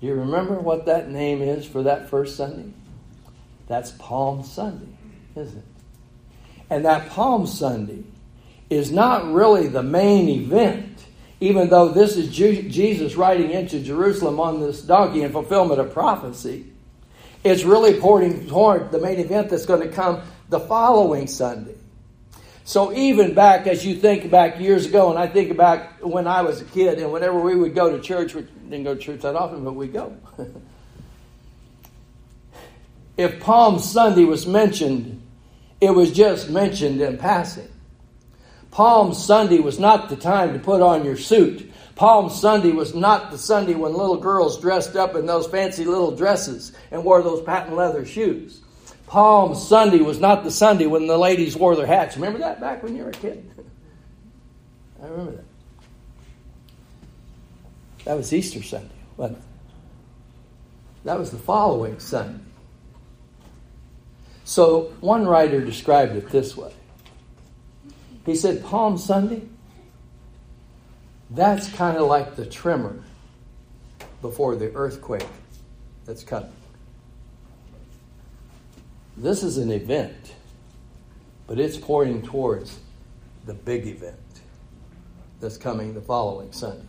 Do 0.00 0.06
you 0.06 0.14
remember 0.14 0.54
what 0.58 0.86
that 0.86 1.10
name 1.10 1.42
is 1.42 1.64
for 1.64 1.84
that 1.84 2.10
first 2.10 2.36
Sunday? 2.36 2.72
That's 3.68 3.92
Palm 3.92 4.44
Sunday, 4.44 4.92
isn't 5.36 5.56
it? 5.56 5.64
And 6.70 6.84
that 6.84 7.08
Palm 7.10 7.46
Sunday 7.46 8.02
is 8.68 8.90
not 8.90 9.32
really 9.32 9.68
the 9.68 9.82
main 9.82 10.28
event, 10.28 11.04
even 11.40 11.68
though 11.68 11.88
this 11.88 12.16
is 12.16 12.28
Jesus 12.28 13.16
riding 13.16 13.50
into 13.50 13.80
Jerusalem 13.80 14.40
on 14.40 14.60
this 14.60 14.82
donkey 14.82 15.22
in 15.22 15.32
fulfillment 15.32 15.80
of 15.80 15.92
prophecy. 15.92 16.66
It's 17.44 17.64
really 17.64 18.00
pointing 18.00 18.46
toward 18.48 18.90
the 18.90 18.98
main 18.98 19.20
event 19.20 19.50
that's 19.50 19.66
going 19.66 19.82
to 19.82 19.88
come 19.88 20.22
the 20.54 20.60
following 20.60 21.26
Sunday. 21.26 21.74
So 22.62 22.92
even 22.92 23.34
back 23.34 23.66
as 23.66 23.84
you 23.84 23.96
think 23.96 24.30
back 24.30 24.60
years 24.60 24.86
ago, 24.86 25.10
and 25.10 25.18
I 25.18 25.26
think 25.26 25.56
back 25.56 26.00
when 26.00 26.28
I 26.28 26.42
was 26.42 26.60
a 26.60 26.64
kid, 26.64 27.00
and 27.00 27.10
whenever 27.10 27.40
we 27.40 27.56
would 27.56 27.74
go 27.74 27.90
to 27.90 28.00
church, 28.00 28.36
we 28.36 28.42
didn't 28.42 28.84
go 28.84 28.94
to 28.94 29.00
church 29.00 29.22
that 29.22 29.34
often, 29.34 29.64
but 29.64 29.72
we 29.72 29.88
go. 29.88 30.16
if 33.16 33.40
Palm 33.40 33.80
Sunday 33.80 34.22
was 34.22 34.46
mentioned, 34.46 35.20
it 35.80 35.90
was 35.90 36.12
just 36.12 36.48
mentioned 36.48 37.00
in 37.00 37.18
passing. 37.18 37.68
Palm 38.70 39.12
Sunday 39.12 39.58
was 39.58 39.80
not 39.80 40.08
the 40.08 40.16
time 40.16 40.52
to 40.52 40.60
put 40.60 40.80
on 40.80 41.04
your 41.04 41.16
suit. 41.16 41.68
Palm 41.96 42.30
Sunday 42.30 42.70
was 42.70 42.94
not 42.94 43.32
the 43.32 43.38
Sunday 43.38 43.74
when 43.74 43.92
little 43.92 44.18
girls 44.18 44.60
dressed 44.60 44.94
up 44.94 45.16
in 45.16 45.26
those 45.26 45.48
fancy 45.48 45.84
little 45.84 46.12
dresses 46.14 46.70
and 46.92 47.02
wore 47.02 47.22
those 47.22 47.42
patent 47.42 47.74
leather 47.74 48.06
shoes. 48.06 48.60
Palm 49.06 49.54
Sunday 49.54 49.98
was 49.98 50.18
not 50.18 50.44
the 50.44 50.50
Sunday 50.50 50.86
when 50.86 51.06
the 51.06 51.18
ladies 51.18 51.56
wore 51.56 51.76
their 51.76 51.86
hats. 51.86 52.16
Remember 52.16 52.38
that 52.38 52.60
back 52.60 52.82
when 52.82 52.96
you 52.96 53.04
were 53.04 53.10
a 53.10 53.12
kid? 53.12 53.48
I 55.02 55.06
remember 55.06 55.32
that. 55.32 55.44
That 58.04 58.16
was 58.16 58.32
Easter 58.32 58.62
Sunday, 58.62 58.94
wasn't 59.16 59.38
it? 59.38 59.44
That 61.04 61.18
was 61.18 61.30
the 61.30 61.38
following 61.38 61.98
Sunday. 62.00 62.42
So 64.44 64.92
one 65.00 65.26
writer 65.26 65.60
described 65.60 66.16
it 66.16 66.30
this 66.30 66.56
way. 66.56 66.72
He 68.26 68.36
said, 68.36 68.64
Palm 68.64 68.96
Sunday, 68.98 69.42
that's 71.30 71.68
kind 71.72 71.96
of 71.96 72.06
like 72.06 72.36
the 72.36 72.46
tremor 72.46 73.02
before 74.22 74.56
the 74.56 74.72
earthquake 74.74 75.26
that's 76.04 76.24
coming. 76.24 76.52
This 79.16 79.44
is 79.44 79.58
an 79.58 79.70
event, 79.70 80.34
but 81.46 81.58
it's 81.60 81.76
pointing 81.76 82.22
towards 82.22 82.80
the 83.46 83.54
big 83.54 83.86
event 83.86 84.16
that's 85.40 85.56
coming 85.56 85.94
the 85.94 86.00
following 86.00 86.50
Sunday. 86.52 86.86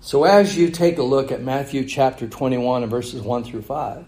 So, 0.00 0.24
as 0.24 0.56
you 0.56 0.70
take 0.70 0.98
a 0.98 1.02
look 1.02 1.30
at 1.30 1.42
Matthew 1.42 1.84
chapter 1.84 2.26
21 2.26 2.82
and 2.82 2.90
verses 2.90 3.22
1 3.22 3.44
through 3.44 3.62
5, 3.62 4.06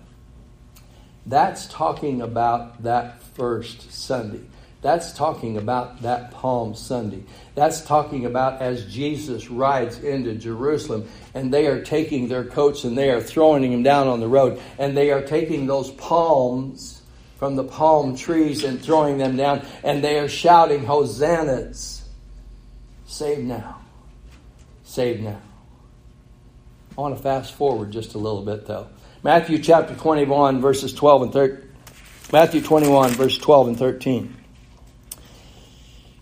that's 1.27 1.67
talking 1.67 2.23
about 2.23 2.83
that 2.83 3.23
first 3.23 3.93
Sunday. 3.93 4.43
That's 4.81 5.13
talking 5.13 5.57
about 5.57 6.03
that 6.03 6.31
Palm 6.31 6.75
Sunday. 6.77 7.25
That's 7.57 7.85
talking 7.85 8.27
about 8.27 8.63
as 8.63 8.87
Jesus 8.87 9.51
rides 9.51 9.99
into 9.99 10.35
Jerusalem 10.35 11.09
and 11.35 11.53
they 11.53 11.67
are 11.67 11.83
taking 11.83 12.29
their 12.29 12.45
coats 12.45 12.85
and 12.85 12.97
they 12.97 13.11
are 13.11 13.21
throwing 13.21 13.69
them 13.69 13.83
down 13.83 14.07
on 14.07 14.21
the 14.21 14.29
road 14.29 14.61
and 14.79 14.97
they 14.97 15.11
are 15.11 15.23
taking 15.23 15.67
those 15.67 15.91
palms 15.91 17.03
from 17.39 17.57
the 17.57 17.65
palm 17.65 18.17
trees 18.17 18.63
and 18.63 18.81
throwing 18.81 19.19
them 19.19 19.37
down 19.37 19.67
and 19.83 20.03
they 20.03 20.19
are 20.19 20.29
shouting 20.29 20.85
hosannas. 20.85 22.09
Save 23.07 23.41
now. 23.41 23.81
Save 24.85 25.21
now. 25.21 25.41
I 26.97 27.01
want 27.01 27.17
to 27.17 27.23
fast 27.23 27.53
forward 27.55 27.91
just 27.91 28.15
a 28.15 28.19
little 28.19 28.43
bit 28.43 28.67
though. 28.67 28.89
Matthew 29.25 29.59
chapter 29.59 29.97
21 29.97 30.61
verses 30.61 30.93
12 30.93 31.23
and 31.23 31.33
13. 31.33 31.69
Matthew 32.33 32.61
21 32.61 33.11
verse 33.11 33.39
12 33.39 33.69
and 33.69 33.77
13. 33.77 34.38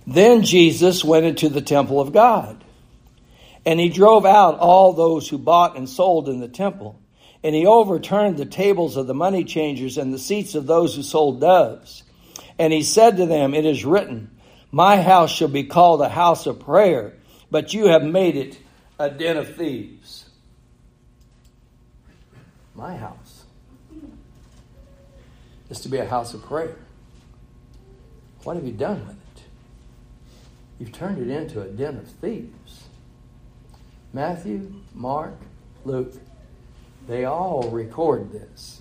Then 0.07 0.43
Jesus 0.43 1.05
went 1.05 1.27
into 1.27 1.49
the 1.49 1.61
temple 1.61 2.01
of 2.01 2.13
God, 2.13 2.63
and 3.65 3.81
he 3.81 3.89
drove 3.89 4.25
out 4.25 4.59
all 4.59 4.93
those 4.93 5.29
who 5.29 5.39
bought 5.39 5.77
and 5.77 5.89
sold 5.89 6.29
in 6.29 6.39
the 6.39 6.49
temple, 6.49 7.01
and 7.43 7.55
he 7.55 7.67
overturned 7.67 8.37
the 8.37 8.47
tables 8.47 8.97
of 8.97 9.09
the 9.09 9.15
money 9.15 9.43
changers 9.43 9.99
and 9.99 10.15
the 10.15 10.19
seats 10.19 10.55
of 10.55 10.67
those 10.67 10.95
who 10.95 11.03
sold 11.03 11.41
doves. 11.41 12.05
And 12.59 12.73
he 12.73 12.83
said 12.83 13.17
to 13.17 13.27
them, 13.27 13.53
It 13.53 13.67
is 13.67 13.85
written, 13.85 14.31
My 14.71 15.03
house 15.03 15.31
shall 15.31 15.49
be 15.49 15.65
called 15.65 16.01
a 16.01 16.09
house 16.09 16.47
of 16.47 16.61
prayer, 16.61 17.15
but 17.51 17.75
you 17.75 17.87
have 17.87 18.05
made 18.05 18.37
it 18.37 18.59
a 18.99 19.11
den 19.11 19.37
of 19.37 19.57
thieves. 19.57 20.25
My 22.75 22.97
house 22.97 23.45
is 25.69 25.81
to 25.81 25.89
be 25.89 25.99
a 25.99 26.07
house 26.07 26.33
of 26.33 26.45
prayer. 26.45 26.77
What 28.45 28.57
have 28.57 28.65
you 28.65 28.73
done 28.73 29.01
with 29.01 29.17
it? 29.17 29.26
You've 30.79 30.93
turned 30.93 31.19
it 31.19 31.35
into 31.35 31.61
a 31.61 31.67
den 31.67 31.97
of 31.97 32.09
thieves. 32.09 32.85
Matthew, 34.13 34.73
Mark, 34.95 35.35
Luke, 35.85 36.15
they 37.07 37.25
all 37.25 37.71
record 37.71 38.33
this. 38.33 38.81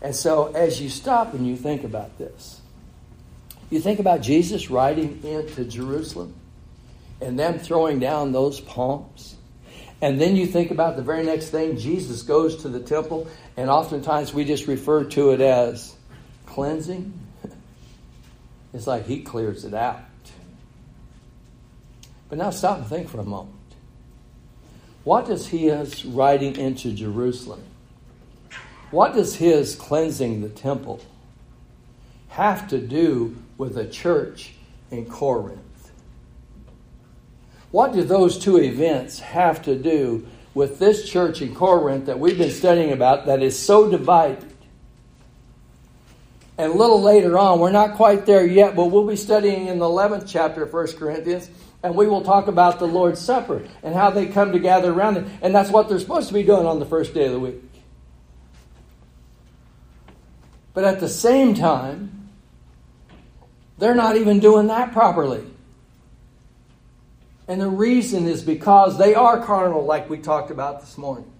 And 0.00 0.14
so, 0.14 0.52
as 0.54 0.80
you 0.80 0.88
stop 0.88 1.34
and 1.34 1.46
you 1.46 1.56
think 1.56 1.84
about 1.84 2.18
this, 2.18 2.60
you 3.70 3.80
think 3.80 3.98
about 3.98 4.22
Jesus 4.22 4.70
riding 4.70 5.22
into 5.24 5.64
Jerusalem 5.64 6.34
and 7.20 7.38
them 7.38 7.58
throwing 7.58 7.98
down 7.98 8.32
those 8.32 8.60
palms. 8.60 9.36
And 10.00 10.20
then 10.20 10.36
you 10.36 10.46
think 10.46 10.70
about 10.70 10.96
the 10.96 11.02
very 11.02 11.24
next 11.24 11.50
thing 11.50 11.76
Jesus 11.76 12.22
goes 12.22 12.62
to 12.62 12.68
the 12.68 12.80
temple, 12.80 13.26
and 13.56 13.68
oftentimes 13.68 14.32
we 14.32 14.44
just 14.44 14.68
refer 14.68 15.04
to 15.04 15.30
it 15.32 15.40
as 15.40 15.94
cleansing. 16.46 17.12
It's 18.74 18.86
like 18.86 19.06
he 19.06 19.22
clears 19.22 19.64
it 19.64 19.72
out. 19.72 19.98
But 22.28 22.38
now 22.38 22.50
stop 22.50 22.78
and 22.78 22.86
think 22.86 23.08
for 23.08 23.20
a 23.20 23.24
moment. 23.24 23.54
What 25.04 25.26
does 25.26 25.46
his 25.46 26.04
riding 26.04 26.56
into 26.56 26.92
Jerusalem, 26.92 27.62
what 28.90 29.14
does 29.14 29.36
his 29.36 29.74
cleansing 29.74 30.42
the 30.42 30.48
temple 30.48 31.00
have 32.28 32.68
to 32.68 32.78
do 32.78 33.36
with 33.56 33.74
the 33.74 33.86
church 33.86 34.52
in 34.90 35.06
Corinth? 35.06 35.60
What 37.70 37.92
do 37.92 38.02
those 38.02 38.38
two 38.38 38.58
events 38.58 39.20
have 39.20 39.62
to 39.62 39.76
do 39.76 40.26
with 40.54 40.78
this 40.78 41.08
church 41.08 41.42
in 41.42 41.54
Corinth 41.54 42.06
that 42.06 42.18
we've 42.18 42.38
been 42.38 42.50
studying 42.50 42.92
about 42.92 43.26
that 43.26 43.42
is 43.42 43.58
so 43.58 43.90
divided? 43.90 44.44
And 46.56 46.72
a 46.72 46.74
little 46.74 47.00
later 47.00 47.38
on, 47.38 47.60
we're 47.60 47.70
not 47.70 47.94
quite 47.94 48.26
there 48.26 48.44
yet, 48.44 48.74
but 48.74 48.86
we'll 48.86 49.06
be 49.06 49.16
studying 49.16 49.68
in 49.68 49.78
the 49.78 49.84
11th 49.84 50.24
chapter 50.26 50.64
of 50.64 50.72
1 50.72 50.88
Corinthians 50.94 51.48
and 51.82 51.94
we 51.94 52.06
will 52.06 52.22
talk 52.22 52.48
about 52.48 52.78
the 52.78 52.86
Lord's 52.86 53.20
Supper 53.20 53.62
and 53.82 53.94
how 53.94 54.10
they 54.10 54.26
come 54.26 54.52
to 54.52 54.58
gather 54.58 54.92
around 54.92 55.16
it. 55.16 55.26
And 55.40 55.54
that's 55.54 55.70
what 55.70 55.88
they're 55.88 56.00
supposed 56.00 56.28
to 56.28 56.34
be 56.34 56.42
doing 56.42 56.66
on 56.66 56.80
the 56.80 56.86
first 56.86 57.14
day 57.14 57.26
of 57.26 57.32
the 57.32 57.40
week. 57.40 57.62
But 60.74 60.84
at 60.84 61.00
the 61.00 61.08
same 61.08 61.54
time, 61.54 62.30
they're 63.78 63.94
not 63.94 64.16
even 64.16 64.40
doing 64.40 64.66
that 64.68 64.92
properly. 64.92 65.44
And 67.46 67.60
the 67.60 67.68
reason 67.68 68.26
is 68.26 68.42
because 68.42 68.98
they 68.98 69.14
are 69.14 69.40
carnal, 69.44 69.84
like 69.84 70.10
we 70.10 70.18
talked 70.18 70.50
about 70.50 70.80
this 70.80 70.98
morning. 70.98 71.30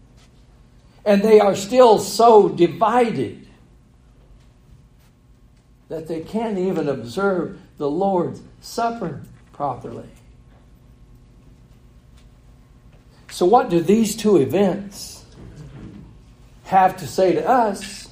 And 1.04 1.22
they 1.22 1.40
are 1.40 1.54
still 1.54 1.98
so 1.98 2.48
divided 2.48 3.46
that 5.88 6.06
they 6.06 6.20
can't 6.20 6.58
even 6.58 6.88
observe 6.88 7.60
the 7.76 7.90
Lord's 7.90 8.40
Supper 8.60 9.22
properly. 9.52 10.08
So, 13.30 13.46
what 13.46 13.70
do 13.70 13.80
these 13.80 14.16
two 14.16 14.38
events 14.38 15.24
have 16.64 16.96
to 16.98 17.06
say 17.06 17.34
to 17.34 17.46
us 17.46 18.08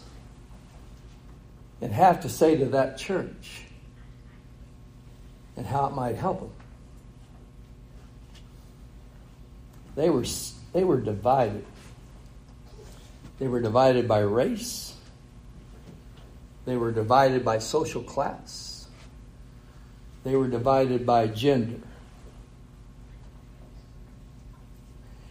and 1.80 1.92
have 1.92 2.20
to 2.22 2.28
say 2.28 2.56
to 2.56 2.66
that 2.66 2.98
church 2.98 3.62
and 5.56 5.66
how 5.66 5.86
it 5.86 5.94
might 5.94 6.16
help 6.16 6.40
them? 6.40 6.50
They 9.94 10.10
were, 10.10 10.24
they 10.72 10.84
were 10.84 11.00
divided. 11.00 11.64
They 13.38 13.48
were 13.48 13.60
divided 13.60 14.06
by 14.06 14.20
race. 14.20 14.94
They 16.66 16.76
were 16.76 16.92
divided 16.92 17.44
by 17.44 17.58
social 17.58 18.02
class. 18.02 18.86
They 20.24 20.36
were 20.36 20.48
divided 20.48 21.06
by 21.06 21.28
gender. 21.28 21.80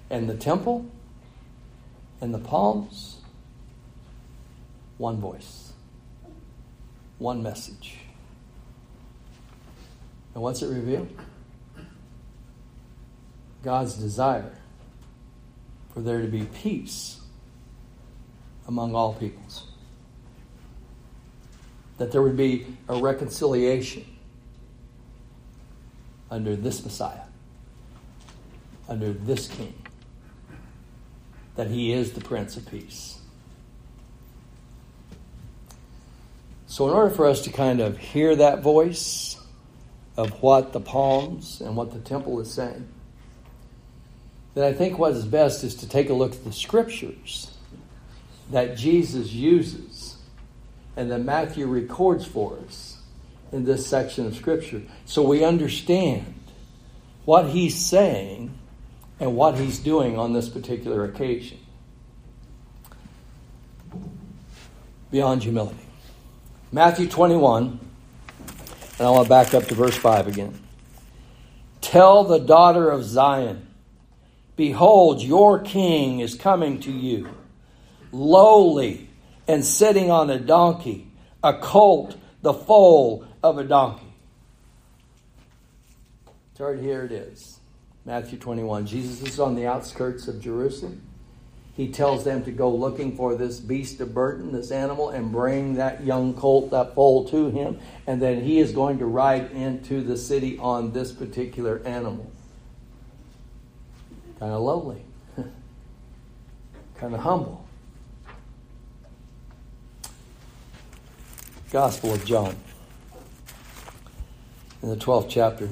And 0.10 0.30
the 0.30 0.36
temple 0.36 0.86
and 2.22 2.34
the 2.34 2.40
palms, 2.40 3.18
one 4.98 5.18
voice, 5.18 5.74
one 7.18 7.42
message. 7.42 7.98
And 10.34 10.44
what's 10.44 10.62
it 10.62 10.68
reveal? 10.68 11.08
God's 13.64 13.96
desire 13.96 14.58
for 15.94 16.02
there 16.02 16.22
to 16.22 16.28
be 16.28 16.44
peace 16.44 17.22
among 18.68 18.96
all 18.96 19.14
peoples. 19.14 19.68
That 21.98 22.12
there 22.12 22.22
would 22.22 22.38
be 22.38 22.68
a 22.90 22.98
reconciliation 22.98 24.06
under 26.30 26.56
this 26.56 26.84
Messiah, 26.84 27.24
under 28.90 29.14
this 29.14 29.48
King 29.48 29.74
that 31.56 31.68
he 31.68 31.92
is 31.92 32.14
the 32.14 32.22
Prince 32.22 32.58
of 32.58 32.70
Peace. 32.70 33.20
So, 36.68 36.88
in 36.88 36.94
order 36.94 37.14
for 37.14 37.26
us 37.26 37.42
to 37.42 37.52
kind 37.52 37.80
of 37.80 37.98
hear 37.98 38.36
that 38.36 38.62
voice 38.62 39.38
of 40.18 40.42
what 40.42 40.74
the 40.74 40.80
palms 40.80 41.62
and 41.62 41.76
what 41.76 41.94
the 41.94 42.00
temple 42.00 42.40
is 42.40 42.52
saying, 42.52 42.88
then 44.56 44.64
I 44.64 44.74
think 44.74 44.98
what 44.98 45.14
is 45.14 45.26
best 45.26 45.64
is 45.64 45.76
to 45.76 45.90
take 45.90 46.10
a 46.10 46.14
look 46.14 46.34
at 46.34 46.44
the 46.44 46.52
scriptures 46.52 47.52
that 48.52 48.78
Jesus 48.78 49.32
uses 49.32 50.18
and 50.96 51.12
that 51.12 51.20
Matthew 51.20 51.68
records 51.68 52.26
for 52.26 52.58
us 52.66 52.98
in 53.52 53.66
this 53.66 53.86
section 53.86 54.26
of 54.26 54.36
Scripture 54.36 54.82
so 55.06 55.22
we 55.22 55.44
understand 55.44 56.34
what 57.26 57.50
he's 57.50 57.76
saying 57.76 58.58
and 59.20 59.36
what 59.36 59.58
he's 59.58 59.80
doing 59.80 60.18
on 60.18 60.34
this 60.34 60.50
particular 60.50 61.06
occasion. 61.06 61.60
Beyond 65.12 65.44
humility. 65.44 65.86
Matthew 66.72 67.08
21, 67.08 67.80
and 69.00 69.08
I 69.08 69.10
want 69.10 69.26
to 69.26 69.30
back 69.30 69.54
up 69.54 69.66
to 69.68 69.76
verse 69.76 69.96
5 69.96 70.28
again. 70.28 70.60
Tell 71.82 72.24
the 72.24 72.40
daughter 72.40 72.90
of 72.90 73.04
Zion, 73.04 73.68
Behold, 74.56 75.22
your 75.22 75.60
king 75.60 76.20
is 76.20 76.36
coming 76.36 76.80
to 76.82 76.92
you, 76.92 77.30
lowly 78.12 79.10
and 79.48 79.64
sitting 79.64 80.10
on 80.10 80.30
a 80.30 80.40
donkey, 80.40 81.08
a 81.44 81.54
colt, 81.54 82.16
the 82.42 82.54
foal 82.54 83.26
of 83.44 83.58
a 83.58 83.64
donkey. 83.64 84.02
Right 86.58 86.80
here 86.80 87.04
it 87.04 87.12
is. 87.12 87.60
Matthew 88.06 88.38
21. 88.38 88.86
Jesus 88.86 89.22
is 89.24 89.40
on 89.40 89.56
the 89.56 89.66
outskirts 89.66 90.28
of 90.28 90.40
Jerusalem. 90.40 91.02
He 91.76 91.90
tells 91.90 92.24
them 92.24 92.44
to 92.46 92.52
go 92.52 92.74
looking 92.74 93.18
for 93.18 93.36
this 93.36 93.60
beast 93.60 94.00
of 94.00 94.14
burden, 94.14 94.54
this 94.54 94.72
animal, 94.72 95.10
and 95.10 95.32
bring 95.32 95.74
that 95.74 96.04
young 96.04 96.34
colt, 96.34 96.72
that 96.72 96.94
foal 96.94 97.28
to 97.30 97.50
him. 97.50 97.80
And 98.08 98.22
then 98.22 98.42
he 98.44 98.60
is 98.60 98.72
going 98.72 99.00
to 99.00 99.06
ride 99.06 99.52
into 99.52 100.02
the 100.02 100.18
city 100.18 100.58
on 100.60 100.94
this 100.94 101.12
particular 101.12 101.82
animal. 101.84 102.32
Kind 104.40 104.54
of 104.54 104.62
lowly, 104.62 105.02
kind 106.98 107.14
of 107.14 107.22
humble. 107.22 107.66
Gospel 111.72 112.14
of 112.14 112.24
John, 112.24 112.56
in 114.82 114.90
the 114.90 114.96
12th 114.96 115.28
chapter 115.30 115.70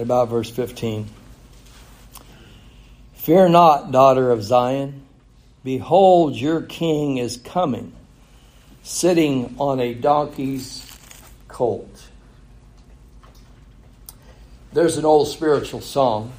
about 0.00 0.28
verse 0.28 0.50
15. 0.50 1.06
Fear 3.14 3.50
not, 3.50 3.92
daughter 3.92 4.30
of 4.30 4.42
Zion. 4.42 5.02
Behold, 5.62 6.34
your 6.36 6.62
king 6.62 7.18
is 7.18 7.36
coming, 7.36 7.92
sitting 8.82 9.54
on 9.58 9.78
a 9.78 9.92
donkey's 9.92 10.86
colt. 11.48 12.08
There's 14.72 14.96
an 14.96 15.04
old 15.04 15.28
spiritual 15.28 15.80
song. 15.80 16.32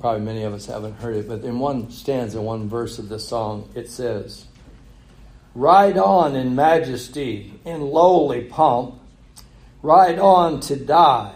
Probably 0.00 0.20
many 0.20 0.42
of 0.42 0.52
us 0.52 0.66
haven't 0.66 0.94
heard 0.94 1.16
it, 1.16 1.28
but 1.28 1.42
in 1.44 1.58
one 1.58 1.90
stanza, 1.90 2.42
one 2.42 2.68
verse 2.68 2.98
of 2.98 3.08
the 3.08 3.18
song, 3.18 3.70
it 3.74 3.88
says, 3.88 4.46
Ride 5.54 5.96
on 5.96 6.34
in 6.34 6.54
majesty, 6.54 7.54
in 7.64 7.80
lowly 7.82 8.42
pomp, 8.42 9.00
ride 9.82 10.18
on 10.18 10.60
to 10.60 10.76
die 10.76 11.34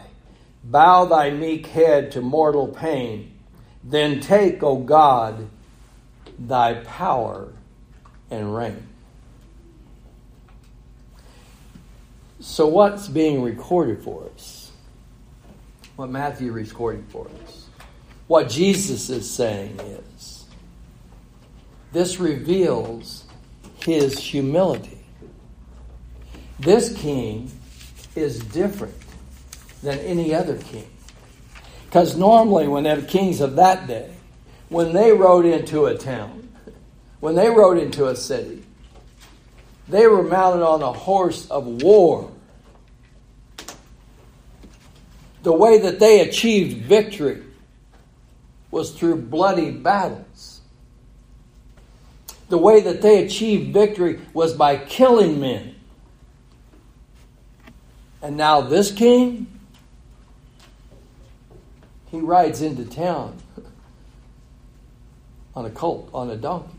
Bow 0.70 1.04
thy 1.04 1.30
meek 1.30 1.68
head 1.68 2.10
to 2.12 2.20
mortal 2.20 2.66
pain. 2.66 3.32
Then 3.84 4.18
take, 4.18 4.64
O 4.64 4.78
God, 4.78 5.48
thy 6.40 6.74
power 6.74 7.52
and 8.32 8.54
reign. 8.54 8.84
So, 12.40 12.66
what's 12.66 13.06
being 13.06 13.42
recorded 13.42 14.02
for 14.02 14.28
us? 14.34 14.72
What 15.94 16.10
Matthew 16.10 16.48
is 16.48 16.54
recording 16.54 17.06
for 17.10 17.28
us? 17.44 17.66
What 18.26 18.48
Jesus 18.48 19.08
is 19.08 19.30
saying 19.30 19.78
is 19.78 20.46
this 21.92 22.18
reveals 22.18 23.24
his 23.76 24.18
humility. 24.18 24.98
This 26.58 26.92
king 26.96 27.52
is 28.16 28.40
different 28.40 29.05
than 29.86 30.00
any 30.00 30.34
other 30.34 30.58
king. 30.58 30.90
Because 31.84 32.16
normally, 32.16 32.66
when 32.66 32.84
the 32.84 33.00
kings 33.02 33.40
of 33.40 33.54
that 33.56 33.86
day, 33.86 34.12
when 34.68 34.92
they 34.92 35.12
rode 35.12 35.46
into 35.46 35.86
a 35.86 35.96
town, 35.96 36.48
when 37.20 37.36
they 37.36 37.48
rode 37.48 37.78
into 37.78 38.08
a 38.08 38.16
city, 38.16 38.64
they 39.88 40.08
were 40.08 40.24
mounted 40.24 40.66
on 40.66 40.82
a 40.82 40.92
horse 40.92 41.48
of 41.48 41.82
war. 41.82 42.32
The 45.44 45.52
way 45.52 45.78
that 45.78 46.00
they 46.00 46.20
achieved 46.20 46.84
victory 46.84 47.44
was 48.72 48.90
through 48.90 49.22
bloody 49.22 49.70
battles. 49.70 50.60
The 52.48 52.58
way 52.58 52.80
that 52.80 53.02
they 53.02 53.24
achieved 53.24 53.72
victory 53.72 54.20
was 54.34 54.52
by 54.54 54.78
killing 54.78 55.38
men. 55.38 55.76
And 58.20 58.36
now 58.36 58.60
this 58.60 58.90
king, 58.90 59.46
he 62.10 62.20
rides 62.20 62.62
into 62.62 62.84
town 62.84 63.38
on 65.54 65.64
a 65.64 65.70
colt, 65.70 66.08
on 66.12 66.30
a 66.30 66.36
donkey. 66.36 66.70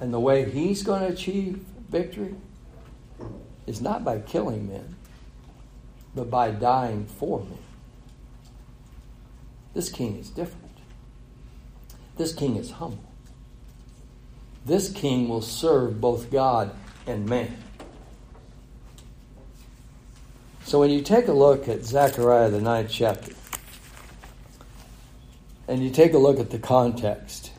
And 0.00 0.12
the 0.12 0.20
way 0.20 0.50
he's 0.50 0.82
going 0.82 1.00
to 1.00 1.08
achieve 1.08 1.64
victory 1.88 2.34
is 3.66 3.80
not 3.80 4.04
by 4.04 4.18
killing 4.18 4.68
men, 4.68 4.96
but 6.14 6.30
by 6.30 6.50
dying 6.50 7.06
for 7.06 7.40
men. 7.40 7.58
This 9.72 9.88
king 9.88 10.18
is 10.18 10.30
different. 10.30 10.64
This 12.16 12.34
king 12.34 12.56
is 12.56 12.72
humble. 12.72 13.04
This 14.64 14.90
king 14.90 15.28
will 15.28 15.42
serve 15.42 16.00
both 16.00 16.30
God 16.30 16.74
and 17.06 17.26
man. 17.28 17.56
So 20.66 20.80
when 20.80 20.90
you 20.90 21.00
take 21.00 21.28
a 21.28 21.32
look 21.32 21.68
at 21.68 21.84
Zechariah, 21.84 22.50
the 22.50 22.60
ninth 22.60 22.90
chapter, 22.90 23.32
and 25.68 25.80
you 25.80 25.90
take 25.90 26.12
a 26.12 26.18
look 26.18 26.40
at 26.40 26.50
the 26.50 26.58
context, 26.58 27.52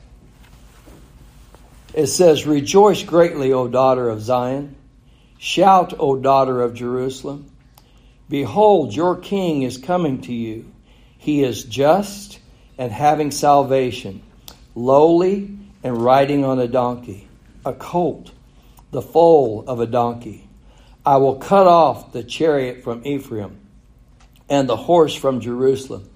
it 1.93 2.07
says, 2.07 2.45
Rejoice 2.45 3.03
greatly, 3.03 3.53
O 3.53 3.69
daughter 3.69 4.09
of 4.09 4.21
Zion. 4.21 4.75
Shout, 5.37 5.93
O 5.97 6.17
daughter 6.17 6.61
of 6.61 6.73
Jerusalem. 6.73 7.49
Behold, 8.29 8.93
your 8.93 9.15
king 9.15 9.61
is 9.61 9.77
coming 9.77 10.19
to 10.23 10.33
you. 10.33 10.69
He 11.17 11.43
is 11.45 11.63
just 11.63 12.39
and 12.77 12.91
having 12.91 13.31
salvation, 13.31 14.21
lowly 14.75 15.57
and 15.81 16.03
riding 16.03 16.43
on 16.43 16.59
a 16.59 16.67
donkey, 16.67 17.29
a 17.63 17.71
colt, 17.71 18.31
the 18.91 19.01
foal 19.01 19.63
of 19.65 19.79
a 19.79 19.85
donkey 19.85 20.46
I 21.07 21.15
will 21.15 21.35
cut 21.35 21.67
off 21.67 22.11
the 22.11 22.21
chariot 22.21 22.83
from 22.83 23.07
Ephraim 23.07 23.61
and 24.49 24.67
the 24.67 24.75
horse 24.75 25.15
from 25.15 25.39
Jerusalem. 25.39 26.09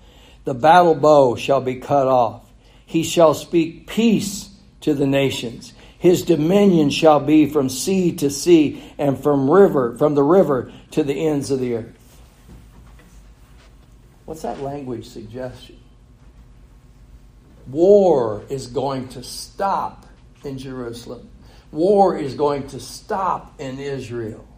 The 0.44 0.54
battle 0.54 0.96
bow 0.96 1.38
shall 1.38 1.62
be 1.62 1.76
cut 1.76 2.08
off. 2.08 2.52
He 2.86 3.04
shall 3.04 3.34
speak 3.34 3.88
peace 3.88 4.50
to 4.82 4.94
the 4.94 5.08
nations. 5.08 5.72
His 5.98 6.24
dominion 6.24 6.90
shall 6.90 7.22
be 7.22 7.46
from 7.46 7.70
sea 7.70 8.18
to 8.18 8.30
sea 8.30 8.84
and 8.98 9.18
from 9.18 9.50
river, 9.50 9.98
from 9.98 10.14
the 10.14 10.24
river 10.24 10.74
to 10.92 11.04
the 11.04 11.26
ends 11.26 11.52
of 11.52 11.62
the 11.62 11.76
earth. 11.76 12.20
What's 14.26 14.42
that 14.42 14.60
language 14.60 15.08
suggestion? 15.08 15.80
War 17.68 18.44
is 18.50 18.68
going 18.68 19.08
to 19.10 19.24
stop 19.24 20.06
in 20.44 20.58
Jerusalem. 20.58 21.30
War 21.72 22.18
is 22.18 22.34
going 22.34 22.68
to 22.68 22.80
stop 22.82 23.58
in 23.58 23.80
Israel. 23.80 24.50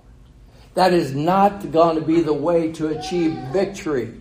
That 0.74 0.94
is 0.94 1.14
not 1.14 1.72
going 1.72 1.98
to 1.98 2.02
be 2.02 2.22
the 2.22 2.34
way 2.34 2.72
to 2.74 2.88
achieve 2.88 3.34
victory. 3.52 4.14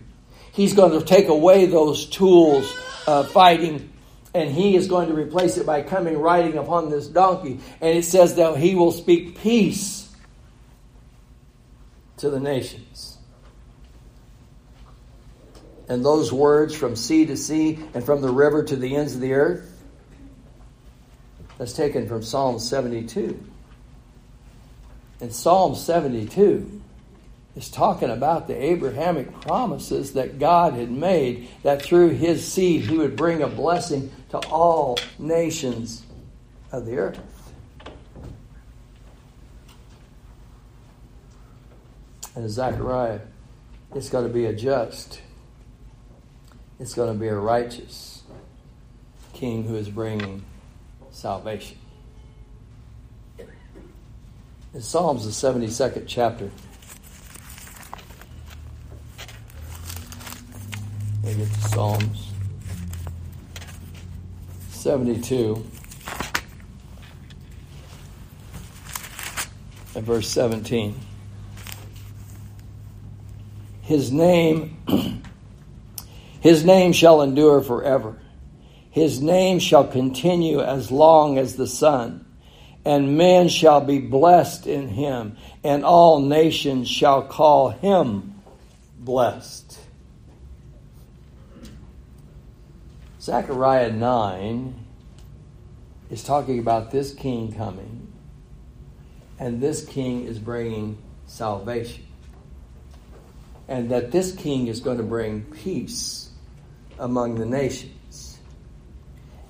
He's 0.51 0.73
going 0.73 0.99
to 0.99 1.05
take 1.05 1.27
away 1.27 1.65
those 1.65 2.05
tools 2.05 2.71
of 3.07 3.31
fighting 3.31 3.89
and 4.35 4.49
he 4.49 4.75
is 4.75 4.87
going 4.87 5.09
to 5.09 5.13
replace 5.13 5.57
it 5.57 5.65
by 5.65 5.83
coming 5.83 6.17
riding 6.17 6.57
upon 6.57 6.89
this 6.89 7.07
donkey. 7.07 7.59
And 7.81 7.97
it 7.97 8.03
says 8.03 8.35
that 8.35 8.57
he 8.57 8.73
will 8.73 8.91
speak 8.91 9.39
peace 9.39 10.11
to 12.17 12.29
the 12.29 12.39
nations. 12.39 13.17
And 15.87 16.03
those 16.03 16.31
words 16.31 16.73
from 16.73 16.95
sea 16.95 17.25
to 17.27 17.37
sea 17.37 17.77
and 17.93 18.03
from 18.03 18.21
the 18.21 18.31
river 18.31 18.63
to 18.63 18.75
the 18.75 18.95
ends 18.95 19.15
of 19.15 19.21
the 19.21 19.33
earth, 19.33 19.69
that's 21.57 21.73
taken 21.73 22.07
from 22.07 22.23
Psalm 22.23 22.57
72 22.57 23.39
in 25.23 25.31
Psalm 25.31 25.73
72 25.73 26.81
is 27.55 27.69
talking 27.69 28.09
about 28.09 28.47
the 28.47 28.61
Abrahamic 28.61 29.39
promises 29.39 30.13
that 30.13 30.37
God 30.37 30.73
had 30.73 30.91
made 30.91 31.47
that 31.63 31.81
through 31.81 32.09
his 32.09 32.45
seed 32.45 32.81
he 32.81 32.97
would 32.97 33.15
bring 33.15 33.41
a 33.41 33.47
blessing 33.47 34.11
to 34.31 34.39
all 34.49 34.99
nations 35.17 36.03
of 36.73 36.85
the 36.85 36.97
earth. 36.97 37.21
And 42.35 42.49
Zechariah, 42.49 43.21
it's 43.95 44.09
going 44.09 44.27
to 44.27 44.33
be 44.33 44.45
a 44.45 44.53
just, 44.53 45.21
it's 46.81 46.93
going 46.93 47.13
to 47.13 47.17
be 47.17 47.29
a 47.29 47.37
righteous 47.37 48.23
king 49.31 49.63
who 49.63 49.75
is 49.75 49.87
bringing 49.87 50.43
salvation. 51.11 51.77
In 54.73 54.81
Psalms, 54.81 55.23
the 55.23 55.29
72nd 55.29 56.05
chapter. 56.07 56.49
Me 61.23 61.35
get 61.35 61.53
to 61.53 61.61
Psalms 61.69 62.31
72 64.69 65.63
and 69.95 70.03
verse 70.03 70.27
17. 70.29 70.99
His 73.83 74.11
name, 74.11 74.75
his 76.41 76.65
name 76.65 76.93
shall 76.93 77.21
endure 77.21 77.61
forever. 77.61 78.17
His 78.89 79.21
name 79.21 79.59
shall 79.59 79.85
continue 79.85 80.61
as 80.61 80.89
long 80.89 81.37
as 81.37 81.57
the 81.57 81.67
sun, 81.67 82.22
and 82.85 83.17
man 83.17 83.49
shall 83.49 83.81
be 83.81 83.99
blessed 83.99 84.67
in 84.67 84.89
him, 84.89 85.37
and 85.63 85.85
all 85.85 86.19
nations 86.19 86.89
shall 86.89 87.23
call 87.23 87.69
him 87.69 88.35
blessed. 88.99 89.79
Zechariah 93.21 93.91
9 93.91 94.75
is 96.09 96.23
talking 96.23 96.59
about 96.59 96.91
this 96.91 97.13
king 97.13 97.53
coming, 97.53 98.11
and 99.39 99.61
this 99.61 99.85
king 99.85 100.25
is 100.25 100.39
bringing 100.39 100.97
salvation 101.25 102.03
and 103.67 103.89
that 103.91 104.11
this 104.11 104.33
king 104.35 104.67
is 104.67 104.79
going 104.79 104.97
to 104.97 105.03
bring 105.03 105.41
peace 105.43 106.29
among 106.99 107.35
the 107.35 107.45
nations. 107.45 108.37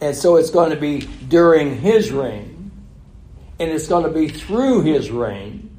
And 0.02 0.16
so 0.16 0.36
it's 0.36 0.50
going 0.50 0.70
to 0.72 0.78
be 0.78 1.00
during 1.28 1.78
his 1.78 2.12
reign, 2.12 2.53
and 3.64 3.72
it's 3.72 3.88
going 3.88 4.04
to 4.04 4.12
be 4.12 4.28
through 4.28 4.82
his 4.82 5.10
reign 5.10 5.70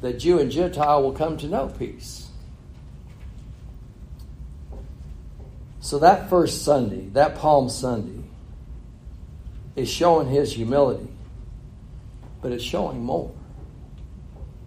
that 0.00 0.18
Jew 0.18 0.38
and 0.38 0.50
Gentile 0.50 1.02
will 1.02 1.12
come 1.12 1.36
to 1.38 1.46
know 1.46 1.68
peace. 1.68 2.28
So 5.80 5.98
that 6.00 6.28
first 6.28 6.64
Sunday, 6.64 7.08
that 7.12 7.36
Palm 7.36 7.68
Sunday, 7.68 8.24
is 9.76 9.88
showing 9.88 10.28
his 10.28 10.52
humility, 10.52 11.08
but 12.42 12.52
it's 12.52 12.64
showing 12.64 13.02
more 13.02 13.32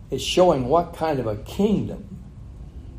It's 0.10 0.24
showing 0.24 0.68
what 0.68 0.96
kind 0.96 1.20
of 1.20 1.28
a 1.28 1.38
kingdom 1.38 2.24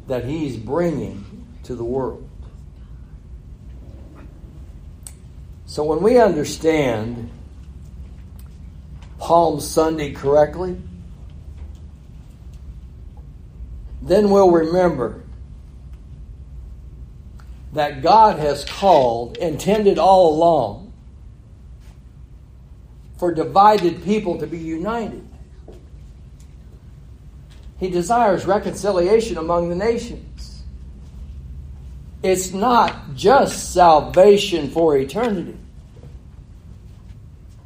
that 0.08 0.24
he's 0.24 0.56
bringing 0.56 1.46
to 1.62 1.74
the 1.74 1.84
world. 1.84 2.28
So 5.66 5.84
when 5.84 6.02
we 6.02 6.18
understand 6.18 7.30
Palm 9.24 9.58
Sunday 9.58 10.12
correctly, 10.12 10.76
then 14.02 14.28
we'll 14.28 14.50
remember 14.50 15.22
that 17.72 18.02
God 18.02 18.38
has 18.38 18.66
called, 18.66 19.38
intended 19.38 19.98
all 19.98 20.34
along, 20.34 20.92
for 23.16 23.32
divided 23.32 24.04
people 24.04 24.38
to 24.40 24.46
be 24.46 24.58
united. 24.58 25.26
He 27.80 27.88
desires 27.88 28.44
reconciliation 28.44 29.38
among 29.38 29.70
the 29.70 29.74
nations. 29.74 30.64
It's 32.22 32.52
not 32.52 33.14
just 33.14 33.72
salvation 33.72 34.68
for 34.68 34.98
eternity, 34.98 35.56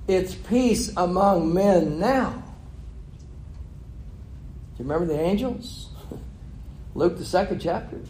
it's 0.08 0.34
peace 0.34 0.90
among 0.96 1.52
men 1.52 2.00
now. 2.00 2.42
Do 4.76 4.82
you 4.82 4.88
remember 4.90 5.04
the 5.12 5.20
angels? 5.20 5.90
Luke, 6.94 7.18
the 7.18 7.26
second 7.26 7.60
chapter. 7.60 8.00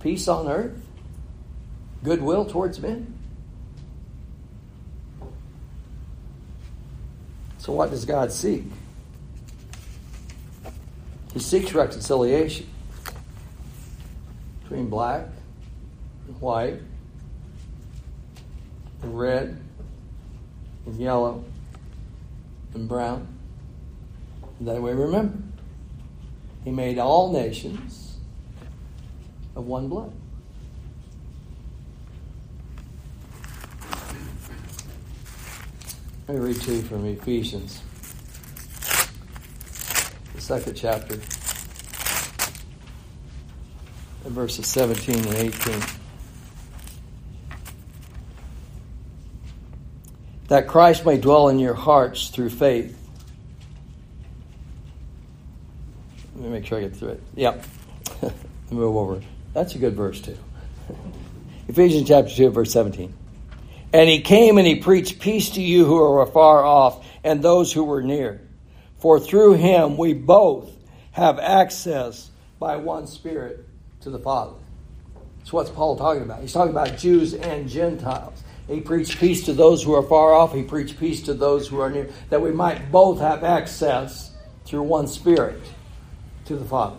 Peace 0.00 0.26
on 0.26 0.48
earth, 0.48 0.84
goodwill 2.02 2.44
towards 2.44 2.80
men. 2.80 3.14
So, 7.58 7.72
what 7.72 7.90
does 7.90 8.04
God 8.04 8.32
seek? 8.32 8.64
He 11.32 11.38
seeks 11.38 11.72
reconciliation 11.72 12.66
between 14.62 14.88
black 14.88 15.26
and 16.26 16.40
white, 16.40 16.80
and 19.02 19.18
red 19.18 19.60
and 20.86 20.96
yellow 20.96 21.44
and 22.74 22.88
brown. 22.88 23.26
That 24.60 24.80
we 24.80 24.92
remember. 24.92 25.38
He 26.64 26.70
made 26.70 26.98
all 26.98 27.32
nations 27.32 28.16
of 29.54 29.66
one 29.66 29.88
blood. 29.88 30.12
Let 36.26 36.38
me 36.38 36.44
read 36.44 36.60
to 36.62 36.74
you 36.74 36.82
from 36.82 37.06
Ephesians 37.06 37.82
the 40.34 40.40
second 40.40 40.74
chapter, 40.74 41.14
verses 44.24 44.66
17 44.66 45.24
and 45.24 45.34
18. 45.34 45.95
That 50.48 50.68
Christ 50.68 51.04
may 51.04 51.18
dwell 51.18 51.48
in 51.48 51.58
your 51.58 51.74
hearts 51.74 52.28
through 52.28 52.50
faith. 52.50 52.96
Let 56.34 56.44
me 56.44 56.50
make 56.50 56.66
sure 56.66 56.78
I 56.78 56.82
get 56.82 56.96
through 56.96 57.10
it. 57.10 57.22
Yep. 57.34 57.64
Move 58.70 58.96
over. 58.96 59.22
That's 59.54 59.74
a 59.74 59.78
good 59.78 59.94
verse, 59.94 60.20
too. 60.20 60.36
Ephesians 61.68 62.06
chapter 62.06 62.30
2, 62.30 62.50
verse 62.50 62.72
17. 62.72 63.12
And 63.92 64.08
he 64.08 64.20
came 64.20 64.58
and 64.58 64.66
he 64.66 64.76
preached 64.76 65.20
peace 65.20 65.50
to 65.50 65.62
you 65.62 65.84
who 65.84 65.96
are 65.96 66.22
afar 66.22 66.64
off 66.64 67.04
and 67.24 67.42
those 67.42 67.72
who 67.72 67.84
were 67.84 68.02
near. 68.02 68.40
For 68.98 69.18
through 69.18 69.54
him 69.54 69.96
we 69.96 70.12
both 70.12 70.70
have 71.12 71.38
access 71.38 72.30
by 72.58 72.76
one 72.76 73.06
Spirit 73.06 73.66
to 74.02 74.10
the 74.10 74.18
Father. 74.18 74.56
That's 75.38 75.52
what's 75.52 75.70
Paul 75.70 75.96
talking 75.96 76.22
about. 76.22 76.40
He's 76.40 76.52
talking 76.52 76.72
about 76.72 76.98
Jews 76.98 77.34
and 77.34 77.68
Gentiles. 77.68 78.42
He 78.68 78.80
preached 78.80 79.18
peace 79.18 79.44
to 79.44 79.52
those 79.52 79.82
who 79.82 79.94
are 79.94 80.02
far 80.02 80.32
off. 80.32 80.52
He 80.52 80.62
preached 80.62 80.98
peace 80.98 81.22
to 81.22 81.34
those 81.34 81.68
who 81.68 81.80
are 81.80 81.90
near, 81.90 82.10
that 82.30 82.40
we 82.40 82.50
might 82.50 82.90
both 82.90 83.20
have 83.20 83.44
access 83.44 84.32
through 84.64 84.82
one 84.82 85.06
Spirit 85.06 85.60
to 86.46 86.56
the 86.56 86.64
Father. 86.64 86.96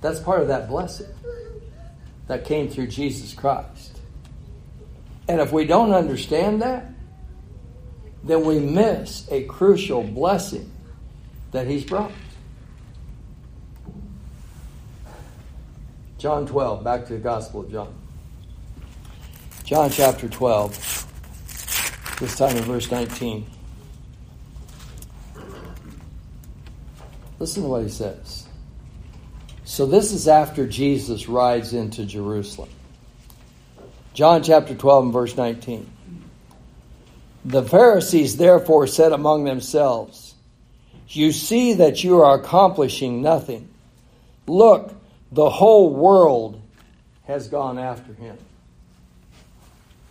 That's 0.00 0.18
part 0.18 0.40
of 0.40 0.48
that 0.48 0.68
blessing 0.68 1.06
that 2.26 2.44
came 2.44 2.68
through 2.68 2.88
Jesus 2.88 3.34
Christ. 3.34 4.00
And 5.28 5.40
if 5.40 5.52
we 5.52 5.64
don't 5.64 5.92
understand 5.92 6.62
that, 6.62 6.86
then 8.24 8.44
we 8.44 8.58
miss 8.58 9.28
a 9.30 9.44
crucial 9.44 10.02
blessing 10.02 10.70
that 11.52 11.66
He's 11.66 11.84
brought. 11.84 12.12
John 16.22 16.46
12, 16.46 16.84
back 16.84 17.04
to 17.06 17.14
the 17.14 17.18
Gospel 17.18 17.62
of 17.62 17.72
John. 17.72 17.92
John 19.64 19.90
chapter 19.90 20.28
12, 20.28 22.16
this 22.20 22.38
time 22.38 22.56
in 22.56 22.62
verse 22.62 22.88
19. 22.92 23.44
Listen 27.40 27.64
to 27.64 27.68
what 27.68 27.82
he 27.82 27.88
says. 27.88 28.46
So, 29.64 29.84
this 29.84 30.12
is 30.12 30.28
after 30.28 30.64
Jesus 30.64 31.28
rides 31.28 31.72
into 31.72 32.04
Jerusalem. 32.04 32.68
John 34.14 34.44
chapter 34.44 34.76
12 34.76 35.04
and 35.06 35.12
verse 35.12 35.36
19. 35.36 35.90
The 37.46 37.64
Pharisees 37.64 38.36
therefore 38.36 38.86
said 38.86 39.10
among 39.10 39.42
themselves, 39.42 40.36
You 41.08 41.32
see 41.32 41.74
that 41.74 42.04
you 42.04 42.22
are 42.22 42.38
accomplishing 42.38 43.22
nothing. 43.22 43.68
Look, 44.46 45.01
the 45.32 45.50
whole 45.50 45.92
world 45.92 46.60
has 47.24 47.48
gone 47.48 47.78
after 47.78 48.12
him. 48.14 48.38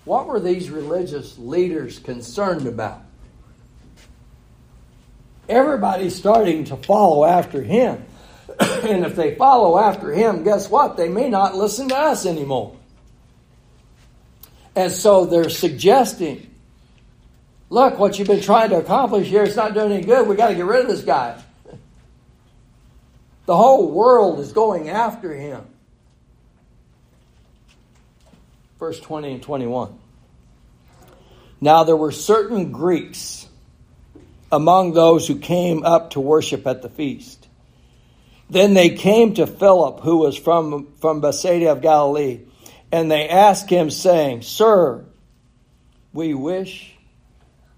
What 0.04 0.28
were 0.28 0.40
these 0.40 0.70
religious 0.70 1.38
leaders 1.38 2.00
concerned 2.00 2.68
about? 2.68 3.02
Everybody's 5.48 6.16
starting 6.16 6.66
to 6.66 6.78
follow 6.78 7.24
after 7.24 7.62
him. 7.62 8.04
and 8.60 9.06
if 9.06 9.16
they 9.16 9.36
follow 9.36 9.78
after 9.78 10.12
him, 10.12 10.44
guess 10.44 10.70
what? 10.70 10.98
They 10.98 11.10
may 11.10 11.30
not 11.30 11.56
listen 11.56 11.90
to 11.90 11.98
us 11.98 12.26
anymore. 12.26 12.76
And 14.76 14.92
so 14.92 15.26
they're 15.26 15.50
suggesting 15.50 16.52
Look, 17.72 17.98
what 17.98 18.20
you've 18.20 18.28
been 18.28 18.42
trying 18.42 18.70
to 18.72 18.80
accomplish 18.80 19.30
here, 19.30 19.44
it's 19.44 19.56
not 19.56 19.74
doing 19.74 19.94
any 19.94 20.04
good. 20.04 20.28
We've 20.28 20.38
got 20.38 20.50
to 20.50 20.56
get 20.56 20.66
rid 20.66 20.82
of 20.82 20.88
this 20.90 21.04
guy. 21.04 21.42
The 23.46 23.56
whole 23.56 23.92
world 23.92 24.40
is 24.40 24.52
going 24.52 24.90
after 24.90 25.34
him. 25.34 25.66
Verse 28.80 29.00
20 29.00 29.34
and 29.34 29.44
21. 29.44 29.98
Now 31.60 31.84
there 31.84 31.96
were 31.96 32.12
certain 32.12 32.72
Greeks 32.72 33.48
among 34.52 34.94
those 34.94 35.28
who 35.28 35.38
came 35.38 35.86
up 35.86 36.12
to 36.12 36.20
worship 36.20 36.68
at 36.68 36.82
the 36.82 36.90
feast. 36.90 37.48
Then 38.50 38.74
they 38.74 38.90
came 38.90 39.36
to 39.36 39.48
Philip, 39.48 40.02
who 40.02 40.18
was 40.18 40.38
from, 40.38 40.88
from 41.00 41.22
Bethsaida 41.22 41.72
of 41.72 41.82
Galilee, 41.82 42.42
and 42.92 43.10
they 43.10 43.30
asked 43.30 43.70
him, 43.70 43.90
saying, 43.90 44.42
Sir, 44.42 45.06
we 46.12 46.34
wish 46.34 46.94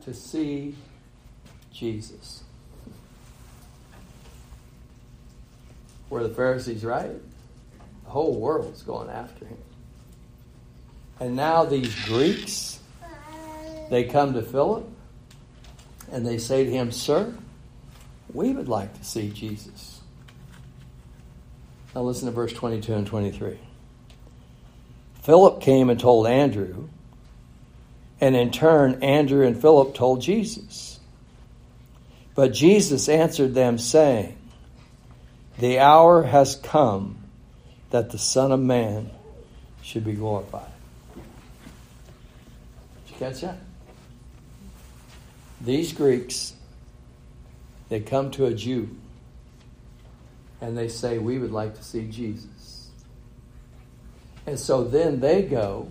to 0.05 0.13
see 0.13 0.75
Jesus. 1.71 2.42
Were 6.13 6.21
the 6.21 6.35
Pharisees 6.35 6.85
right? 6.85 7.09
The 8.03 8.09
whole 8.11 8.39
world's 8.39 8.83
going 8.83 9.09
after 9.09 9.45
him. 9.45 9.57
And 11.19 11.35
now 11.35 11.65
these 11.65 11.91
Greeks, 12.05 12.79
they 13.89 14.03
come 14.03 14.33
to 14.35 14.43
Philip 14.43 14.87
and 16.11 16.23
they 16.23 16.37
say 16.37 16.65
to 16.65 16.69
him, 16.69 16.91
Sir, 16.91 17.33
we 18.31 18.51
would 18.51 18.69
like 18.69 18.95
to 18.99 19.03
see 19.03 19.31
Jesus. 19.31 20.01
Now 21.95 22.03
listen 22.03 22.27
to 22.27 22.31
verse 22.31 22.53
22 22.53 22.93
and 22.93 23.07
23. 23.07 23.57
Philip 25.23 25.61
came 25.61 25.89
and 25.89 25.99
told 25.99 26.27
Andrew, 26.27 26.89
and 28.21 28.35
in 28.35 28.51
turn, 28.51 29.01
Andrew 29.01 29.47
and 29.47 29.59
Philip 29.59 29.95
told 29.95 30.21
Jesus. 30.21 30.99
But 32.35 32.53
Jesus 32.53 33.09
answered 33.09 33.55
them, 33.55 33.79
saying, 33.79 34.37
The 35.57 35.79
hour 35.79 36.23
has 36.23 36.55
come 36.55 37.17
that 37.91 38.09
the 38.09 38.17
Son 38.17 38.51
of 38.51 38.59
Man 38.59 39.11
should 39.81 40.03
be 40.03 40.13
glorified. 40.13 40.71
Did 41.15 41.23
you 43.13 43.15
catch 43.19 43.41
that? 43.41 43.57
These 45.61 45.93
Greeks, 45.93 46.53
they 47.89 47.99
come 47.99 48.31
to 48.31 48.45
a 48.45 48.53
Jew 48.53 48.89
and 50.59 50.77
they 50.77 50.87
say, 50.87 51.19
We 51.19 51.37
would 51.37 51.51
like 51.51 51.75
to 51.75 51.83
see 51.83 52.07
Jesus. 52.07 52.89
And 54.45 54.59
so 54.59 54.83
then 54.83 55.19
they 55.19 55.43
go 55.43 55.89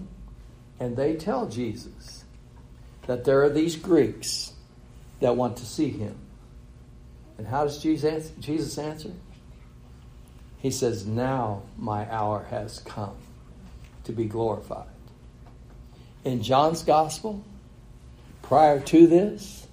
and 0.81 0.97
they 0.97 1.15
tell 1.15 1.49
Jesus 1.49 2.25
that 3.07 3.25
there 3.25 3.43
are 3.43 3.51
these 3.51 3.77
Greeks 3.77 4.53
that 5.21 5.37
want 5.37 5.57
to 5.59 5.67
see 5.67 5.91
him. 5.91 6.17
And 7.39 7.47
how 7.47 7.65
does 7.65 7.79
Jesus 7.79 8.79
answer? 8.79 9.13
He 10.63 10.71
says, 10.71 11.05
Now 11.05 11.63
my 11.77 12.09
hour 12.09 12.47
has 12.51 12.79
come 12.79 13.17
to 14.05 14.13
be 14.13 14.27
glorified. 14.27 14.87
In 16.25 16.41
John's 16.41 16.85
gospel, 16.85 17.43
prior 18.43 18.79
to 18.79 19.09
this, 19.09 19.67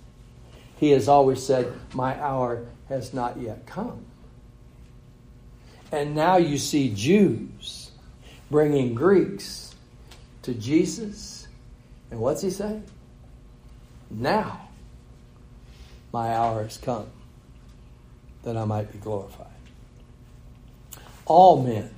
he 0.78 0.90
has 0.90 1.08
always 1.08 1.46
said, 1.46 1.72
My 1.94 2.20
hour 2.20 2.66
has 2.88 3.14
not 3.14 3.40
yet 3.40 3.68
come. 3.68 4.04
And 5.92 6.16
now 6.16 6.38
you 6.38 6.58
see 6.58 6.92
Jews 6.96 7.92
bringing 8.50 8.96
Greeks 8.96 9.76
to 10.42 10.56
Jesus. 10.56 11.48
And 12.10 12.20
what's 12.20 12.42
he 12.42 12.50
say? 12.50 12.82
Now 14.10 14.70
my 16.12 16.34
hour 16.34 16.64
has 16.64 16.78
come 16.78 17.06
that 18.42 18.58
I 18.58 18.66
might 18.66 18.92
be 18.92 18.98
glorified. 18.98 19.59
All 21.30 21.62
men 21.62 21.92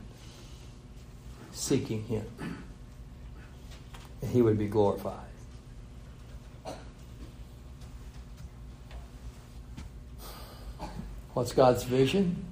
seeking 1.54 2.04
him, 2.04 2.26
and 4.22 4.30
he 4.30 4.42
would 4.42 4.58
be 4.58 4.68
glorified. 4.68 5.16
What's 11.34 11.54
God's 11.54 11.84
vision? 11.84 12.44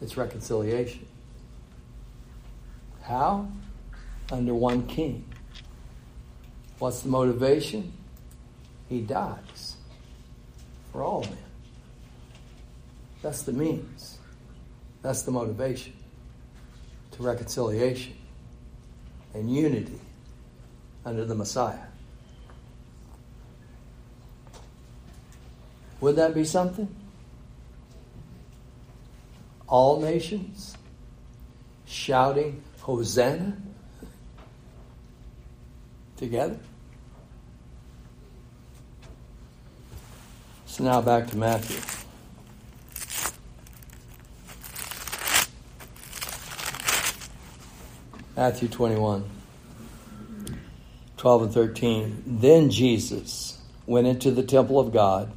It's 0.00 0.16
reconciliation. 0.16 1.06
How? 3.02 3.48
Under 4.32 4.54
one 4.54 4.86
king. 4.86 5.26
What's 6.78 7.00
the 7.00 7.10
motivation? 7.10 7.92
He 8.88 9.02
dies 9.02 9.76
for 10.90 11.02
all 11.02 11.20
men. 11.20 11.36
That's 13.20 13.42
the 13.42 13.52
means. 13.52 14.13
That's 15.04 15.20
the 15.20 15.30
motivation 15.30 15.92
to 17.10 17.22
reconciliation 17.22 18.14
and 19.34 19.54
unity 19.54 20.00
under 21.04 21.26
the 21.26 21.34
Messiah. 21.34 21.76
Would 26.00 26.16
that 26.16 26.34
be 26.34 26.44
something? 26.44 26.88
All 29.68 30.00
nations 30.00 30.74
shouting 31.84 32.62
Hosanna 32.80 33.58
together? 36.16 36.58
So 40.64 40.82
now 40.82 41.02
back 41.02 41.26
to 41.26 41.36
Matthew. 41.36 42.03
Matthew 48.36 48.66
21, 48.66 49.24
12 51.16 51.42
and 51.42 51.54
13. 51.54 52.22
Then 52.26 52.68
Jesus 52.68 53.60
went 53.86 54.08
into 54.08 54.32
the 54.32 54.42
temple 54.42 54.80
of 54.80 54.92
God 54.92 55.30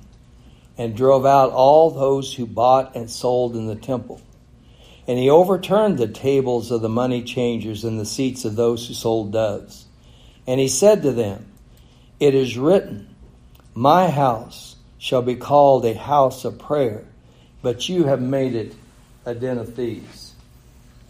and 0.80 0.98
drove 0.98 1.24
out 1.24 1.52
all 1.52 1.92
those 1.92 2.34
who 2.34 2.48
bought 2.48 2.96
and 2.96 3.08
sold 3.08 3.56
in 3.56 3.68
the 3.68 3.76
temple. 3.76 4.20
And 5.08 5.20
he 5.20 5.30
overturned 5.30 6.00
the 6.00 6.08
tables 6.08 6.72
of 6.72 6.82
the 6.82 6.90
money 6.90 7.22
changers 7.22 7.84
and 7.84 8.00
the 8.00 8.06
seats 8.06 8.46
of 8.46 8.56
those 8.56 8.88
who 8.88 8.96
sold 8.96 9.32
doves. 9.32 9.86
And 10.48 10.60
he 10.60 10.68
said 10.68 11.04
to 11.04 11.12
them, 11.12 11.46
It 12.20 12.34
is 12.34 12.58
written, 12.58 13.14
My 13.76 14.10
house 14.10 14.76
shall 14.98 15.22
be 15.22 15.36
called 15.36 15.86
a 15.86 15.94
house 15.94 16.46
of 16.46 16.58
prayer, 16.58 17.06
but 17.62 17.88
you 17.88 18.06
have 18.06 18.24
made 18.24 18.56
it 18.56 18.74
a 19.24 19.36
den 19.36 19.60
of 19.60 19.76
thieves. 19.76 20.34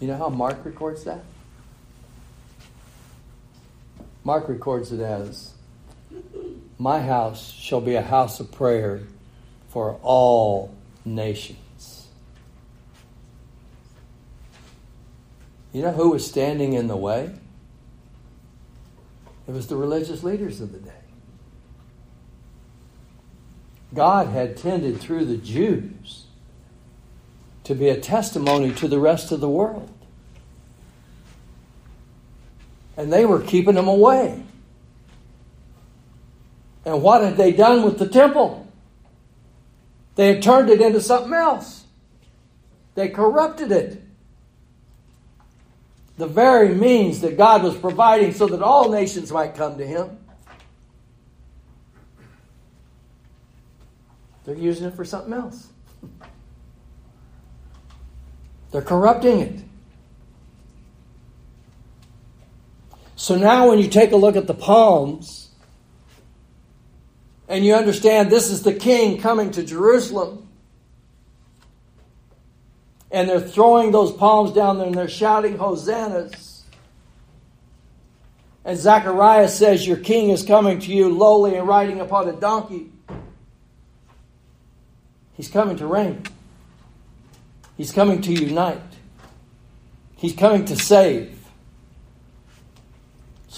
You 0.02 0.10
know 0.10 0.17
how 0.17 0.28
Mark 0.28 0.65
records 0.65 1.06
that? 1.06 1.23
Mark 4.27 4.49
records 4.49 4.91
it 4.91 4.99
as, 4.99 5.53
My 6.77 7.01
house 7.01 7.49
shall 7.49 7.79
be 7.79 7.95
a 7.95 8.01
house 8.01 8.41
of 8.41 8.51
prayer 8.51 9.03
for 9.69 9.97
all 10.03 10.75
nations. 11.05 12.07
You 15.71 15.81
know 15.81 15.93
who 15.93 16.09
was 16.09 16.27
standing 16.27 16.73
in 16.73 16.87
the 16.87 16.97
way? 16.97 17.35
It 19.47 19.51
was 19.51 19.67
the 19.67 19.77
religious 19.77 20.23
leaders 20.23 20.59
of 20.59 20.73
the 20.73 20.79
day. 20.79 20.91
God 23.93 24.27
had 24.27 24.57
tended 24.57 24.99
through 24.99 25.23
the 25.23 25.37
Jews 25.37 26.25
to 27.63 27.73
be 27.73 27.87
a 27.87 27.97
testimony 27.97 28.73
to 28.73 28.89
the 28.89 28.99
rest 28.99 29.31
of 29.31 29.39
the 29.39 29.47
world. 29.47 29.96
And 32.97 33.13
they 33.13 33.25
were 33.25 33.39
keeping 33.39 33.75
them 33.75 33.88
away. 33.88 34.43
And 36.83 37.01
what 37.01 37.21
had 37.21 37.38
they 37.38 37.51
done 37.51 37.83
with 37.83 37.99
the 37.99 38.07
temple? 38.07 38.67
They 40.15 40.33
had 40.33 40.41
turned 40.41 40.69
it 40.69 40.81
into 40.81 40.99
something 40.99 41.33
else. 41.33 41.83
They 42.95 43.10
corrupted 43.10 43.71
it. 43.71 44.01
The 46.17 46.25
very 46.25 46.73
means 46.73 47.21
that 47.21 47.38
God 47.38 47.62
was 47.62 47.77
providing 47.77 48.33
so 48.33 48.47
that 48.47 48.63
all 48.63 48.89
nations 48.89 49.31
might 49.31 49.53
come 49.53 49.77
to 49.77 49.86
Him. 49.86 50.17
They're 54.45 54.55
using 54.55 54.88
it 54.88 54.95
for 54.95 55.05
something 55.05 55.33
else. 55.33 55.67
They're 58.71 58.81
corrupting 58.81 59.39
it. 59.41 59.66
So 63.17 63.36
now, 63.36 63.69
when 63.69 63.80
you 63.80 63.89
take 63.89 64.13
a 64.13 64.15
look 64.15 64.36
at 64.36 64.47
the 64.47 64.53
palms, 64.53 65.47
and 67.47 67.65
you 67.65 67.73
understand 67.73 68.30
this 68.30 68.49
is 68.49 68.63
the 68.63 68.73
king 68.73 69.19
coming 69.19 69.51
to 69.51 69.63
Jerusalem. 69.63 70.47
And 73.10 73.30
they're 73.30 73.39
throwing 73.39 73.91
those 73.91 74.12
palms 74.12 74.51
down 74.51 74.77
there 74.77 74.88
and 74.88 74.95
they're 74.95 75.08
shouting 75.08 75.58
hosannas. 75.58 76.65
And 78.65 78.77
Zechariah 78.77 79.47
says, 79.47 79.88
Your 79.88 79.97
king 79.97 80.30
is 80.30 80.43
coming 80.43 80.80
to 80.80 80.93
you 80.93 81.08
lowly 81.10 81.56
and 81.56 81.65
riding 81.65 82.01
upon 82.01 82.27
a 82.27 82.34
donkey. 82.34 82.91
He's 85.34 85.47
coming 85.47 85.77
to 85.77 85.88
reign. 85.88 86.23
He's 87.77 87.93
coming 87.93 88.21
to 88.21 88.34
unite. 88.34 88.82
He's 90.17 90.36
coming 90.36 90.65
to 90.65 90.75
save. 90.75 91.37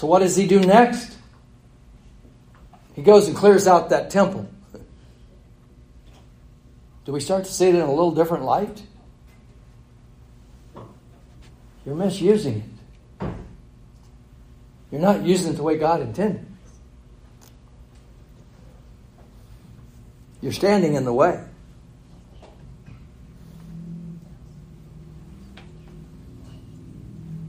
So, 0.00 0.06
what 0.06 0.20
does 0.20 0.34
he 0.34 0.46
do 0.46 0.60
next? 0.60 1.14
He 2.94 3.02
goes 3.02 3.28
and 3.28 3.36
clears 3.36 3.66
out 3.66 3.90
that 3.90 4.08
temple. 4.08 4.48
Do 7.04 7.12
we 7.12 7.20
start 7.20 7.44
to 7.44 7.52
see 7.52 7.68
it 7.68 7.74
in 7.74 7.82
a 7.82 7.90
little 7.90 8.12
different 8.12 8.44
light? 8.44 8.82
You're 11.84 11.96
misusing 11.96 12.78
it. 13.20 13.26
You're 14.90 15.02
not 15.02 15.22
using 15.22 15.52
it 15.52 15.56
the 15.56 15.62
way 15.62 15.76
God 15.76 16.00
intended. 16.00 16.46
You're 20.40 20.52
standing 20.52 20.94
in 20.94 21.04
the 21.04 21.12
way. 21.12 21.44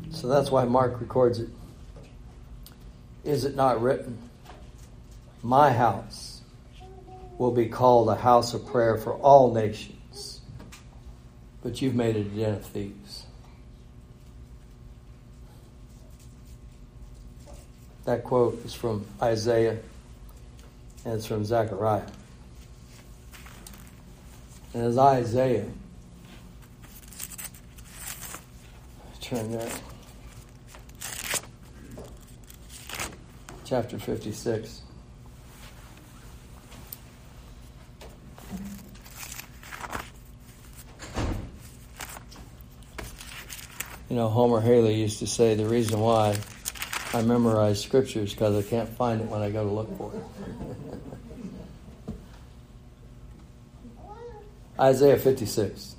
So 0.09 0.27
that's 0.27 0.51
why 0.51 0.65
Mark 0.65 0.99
records 0.99 1.39
it. 1.39 1.47
Is 3.23 3.45
it 3.45 3.55
not 3.55 3.81
written? 3.81 4.17
My 5.43 5.71
house 5.71 6.41
will 7.37 7.51
be 7.51 7.67
called 7.67 8.09
a 8.09 8.15
house 8.15 8.53
of 8.53 8.65
prayer 8.67 8.97
for 8.97 9.13
all 9.13 9.53
nations, 9.53 10.41
but 11.63 11.81
you've 11.81 11.95
made 11.95 12.15
it 12.15 12.27
a 12.27 12.29
den 12.29 12.53
of 12.55 12.65
thieves. 12.65 13.25
That 18.05 18.23
quote 18.23 18.63
is 18.65 18.73
from 18.73 19.05
Isaiah 19.21 19.77
and 21.05 21.15
it's 21.15 21.25
from 21.25 21.45
Zechariah. 21.45 22.07
And 24.73 24.83
as 24.83 24.97
Isaiah, 24.97 25.67
turn 29.19 29.51
there, 29.51 29.69
chapter 33.71 33.97
56. 33.97 34.81
You 44.09 44.17
know, 44.17 44.27
Homer 44.27 44.59
Hailey 44.59 44.95
used 44.95 45.19
to 45.19 45.25
say 45.27 45.55
the 45.55 45.65
reason 45.65 46.01
why 46.01 46.37
I 47.13 47.21
memorize 47.21 47.81
scriptures 47.81 48.33
because 48.33 48.57
I 48.57 48.69
can't 48.69 48.89
find 48.89 49.21
it 49.21 49.27
when 49.27 49.41
I 49.41 49.49
go 49.49 49.63
to 49.63 49.71
look 49.71 49.97
for 49.97 50.11
it. 50.15 52.13
Isaiah 54.81 55.17
56. 55.17 55.95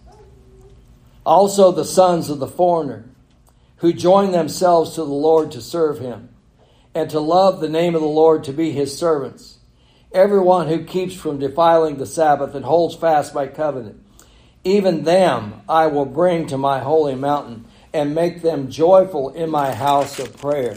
Also, 1.25 1.73
the 1.73 1.87
sons 1.87 2.29
of 2.29 2.39
the 2.39 2.47
foreigner 2.47 3.07
who 3.77 3.95
join 3.95 4.33
themselves 4.33 4.97
to 4.97 5.01
the 5.01 5.07
Lord 5.07 5.53
to 5.53 5.63
serve 5.63 6.01
him 6.01 6.29
and 6.95 7.09
to 7.11 7.21
love 7.21 7.61
the 7.61 7.69
name 7.69 7.95
of 7.95 8.01
the 8.01 8.07
Lord 8.07 8.45
to 8.45 8.53
be 8.53 8.73
his 8.73 8.97
servants. 8.97 9.59
Everyone 10.13 10.69
who 10.69 10.85
keeps 10.85 11.15
from 11.15 11.39
defiling 11.39 11.97
the 11.97 12.07
Sabbath 12.07 12.55
and 12.55 12.65
holds 12.65 12.95
fast 12.95 13.35
my 13.35 13.47
covenant. 13.47 14.03
Even 14.65 15.05
them 15.05 15.63
I 15.69 15.87
will 15.87 16.05
bring 16.05 16.47
to 16.49 16.59
my 16.59 16.81
holy 16.81 17.15
mountain 17.15 17.65
and 17.93 18.15
make 18.15 18.43
them 18.43 18.71
joyful 18.71 19.31
in 19.31 19.51
my 19.51 19.75
house 19.75 20.19
of 20.19 20.37
prayer. 20.37 20.75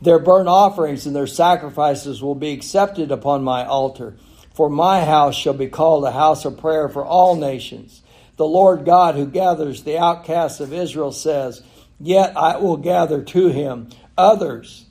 Their 0.00 0.18
burnt 0.18 0.48
offerings 0.48 1.06
and 1.06 1.14
their 1.14 1.28
sacrifices 1.28 2.22
will 2.22 2.34
be 2.34 2.52
accepted 2.52 3.12
upon 3.12 3.44
my 3.44 3.64
altar 3.64 4.16
for 4.54 4.68
my 4.68 5.04
house 5.04 5.34
shall 5.34 5.54
be 5.54 5.68
called 5.68 6.04
a 6.04 6.12
house 6.12 6.44
of 6.44 6.58
prayer 6.58 6.88
for 6.88 7.04
all 7.04 7.36
nations. 7.36 8.02
The 8.36 8.46
Lord 8.46 8.84
God 8.84 9.14
who 9.14 9.26
gathers 9.26 9.82
the 9.82 9.98
outcasts 9.98 10.60
of 10.60 10.72
Israel 10.72 11.12
says, 11.12 11.62
Yet 11.98 12.36
I 12.36 12.56
will 12.58 12.76
gather 12.76 13.22
to 13.22 13.48
him 13.48 13.88
others 14.18 14.86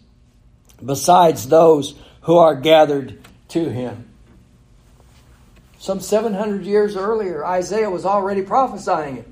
besides 0.83 1.47
those 1.47 1.95
who 2.21 2.37
are 2.37 2.55
gathered 2.55 3.19
to 3.49 3.69
him. 3.69 4.07
Some 5.79 5.99
700 5.99 6.63
years 6.63 6.95
earlier, 6.95 7.45
Isaiah 7.45 7.89
was 7.89 8.05
already 8.05 8.43
prophesying 8.43 9.17
it. 9.17 9.27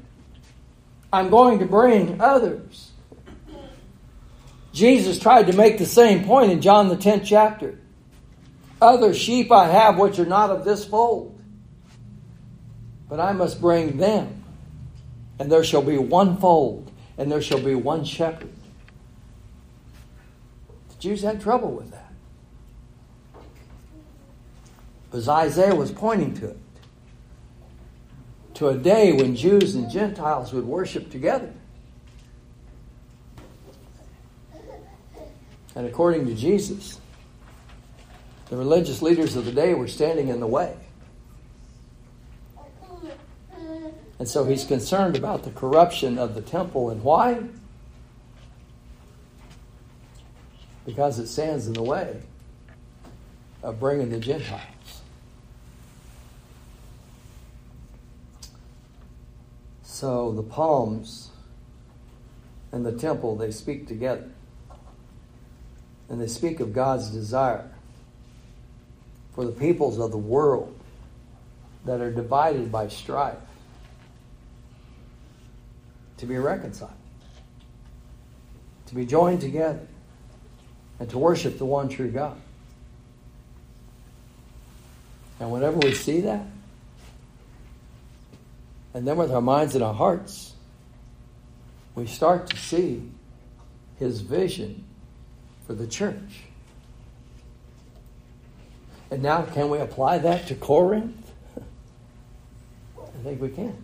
I'm 1.13 1.29
going 1.29 1.59
to 1.59 1.65
bring 1.65 2.19
others. 2.21 2.91
Jesus 4.73 5.19
tried 5.19 5.47
to 5.47 5.53
make 5.53 5.77
the 5.77 5.85
same 5.85 6.25
point 6.25 6.51
in 6.51 6.61
John 6.61 6.89
the 6.89 6.97
10th 6.97 7.25
chapter. 7.25 7.79
Other 8.81 9.13
sheep 9.13 9.51
I 9.51 9.67
have 9.67 9.97
which 9.97 10.19
are 10.19 10.25
not 10.25 10.51
of 10.51 10.63
this 10.63 10.85
fold. 10.85 11.39
But 13.09 13.19
I 13.19 13.33
must 13.33 13.59
bring 13.59 13.97
them. 13.97 14.43
And 15.39 15.51
there 15.51 15.63
shall 15.63 15.81
be 15.81 15.97
one 15.97 16.37
fold, 16.37 16.91
and 17.17 17.31
there 17.31 17.41
shall 17.41 17.61
be 17.61 17.75
one 17.75 18.05
shepherd. 18.05 18.53
Jews 20.99 21.21
had 21.21 21.41
trouble 21.41 21.71
with 21.71 21.91
that. 21.91 22.11
Because 25.05 25.27
Isaiah 25.27 25.73
was 25.73 25.91
pointing 25.91 26.35
to 26.35 26.49
it. 26.49 26.57
To 28.55 28.67
a 28.67 28.77
day 28.77 29.13
when 29.13 29.35
Jews 29.35 29.75
and 29.75 29.89
Gentiles 29.89 30.53
would 30.53 30.65
worship 30.65 31.09
together. 31.09 31.51
And 35.75 35.87
according 35.87 36.25
to 36.27 36.35
Jesus, 36.35 36.99
the 38.49 38.57
religious 38.57 39.01
leaders 39.01 39.37
of 39.37 39.45
the 39.45 39.51
day 39.51 39.73
were 39.73 39.87
standing 39.87 40.27
in 40.27 40.41
the 40.41 40.47
way. 40.47 40.75
And 44.19 44.27
so 44.27 44.43
he's 44.43 44.65
concerned 44.65 45.15
about 45.15 45.43
the 45.43 45.51
corruption 45.51 46.17
of 46.17 46.35
the 46.35 46.41
temple. 46.41 46.89
And 46.89 47.01
why? 47.01 47.43
Because 50.89 51.19
it 51.19 51.27
stands 51.27 51.67
in 51.67 51.73
the 51.73 51.83
way 51.83 52.17
of 53.61 53.79
bringing 53.79 54.09
the 54.09 54.19
Gentiles. 54.19 54.63
So 59.83 60.31
the 60.31 60.41
palms 60.41 61.29
and 62.71 62.83
the 62.83 62.91
temple, 62.91 63.35
they 63.35 63.51
speak 63.51 63.87
together. 63.87 64.31
And 66.09 66.19
they 66.19 66.25
speak 66.25 66.59
of 66.59 66.73
God's 66.73 67.11
desire 67.11 67.69
for 69.35 69.45
the 69.45 69.51
peoples 69.51 69.99
of 69.99 70.09
the 70.09 70.17
world 70.17 70.75
that 71.85 72.01
are 72.01 72.11
divided 72.11 72.71
by 72.71 72.87
strife 72.87 73.37
to 76.17 76.25
be 76.25 76.39
reconciled, 76.39 76.89
to 78.87 78.95
be 78.95 79.05
joined 79.05 79.41
together, 79.41 79.85
and 80.99 81.09
to 81.09 81.17
worship 81.17 81.57
the 81.57 81.65
one 81.65 81.89
true 81.89 82.09
God. 82.09 82.39
And 85.39 85.51
whenever 85.51 85.77
we 85.77 85.93
see 85.93 86.21
that, 86.21 86.45
and 88.93 89.07
then 89.07 89.17
with 89.17 89.31
our 89.31 89.41
minds 89.41 89.75
and 89.75 89.83
our 89.83 89.93
hearts, 89.93 90.53
we 91.95 92.05
start 92.07 92.49
to 92.49 92.57
see 92.57 93.09
his 93.97 94.21
vision 94.21 94.83
for 95.65 95.73
the 95.73 95.87
church. 95.87 96.43
And 99.11 99.23
now, 99.23 99.43
can 99.43 99.69
we 99.69 99.79
apply 99.79 100.19
that 100.19 100.47
to 100.47 100.55
Corinth? 100.55 101.31
I 102.97 103.23
think 103.23 103.41
we 103.41 103.49
can. 103.49 103.75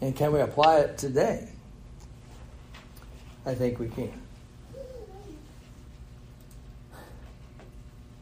And 0.00 0.14
can 0.14 0.32
we 0.32 0.40
apply 0.40 0.80
it 0.80 0.98
today? 0.98 1.48
I 3.44 3.54
think 3.54 3.78
we 3.78 3.88
can. 3.88 4.12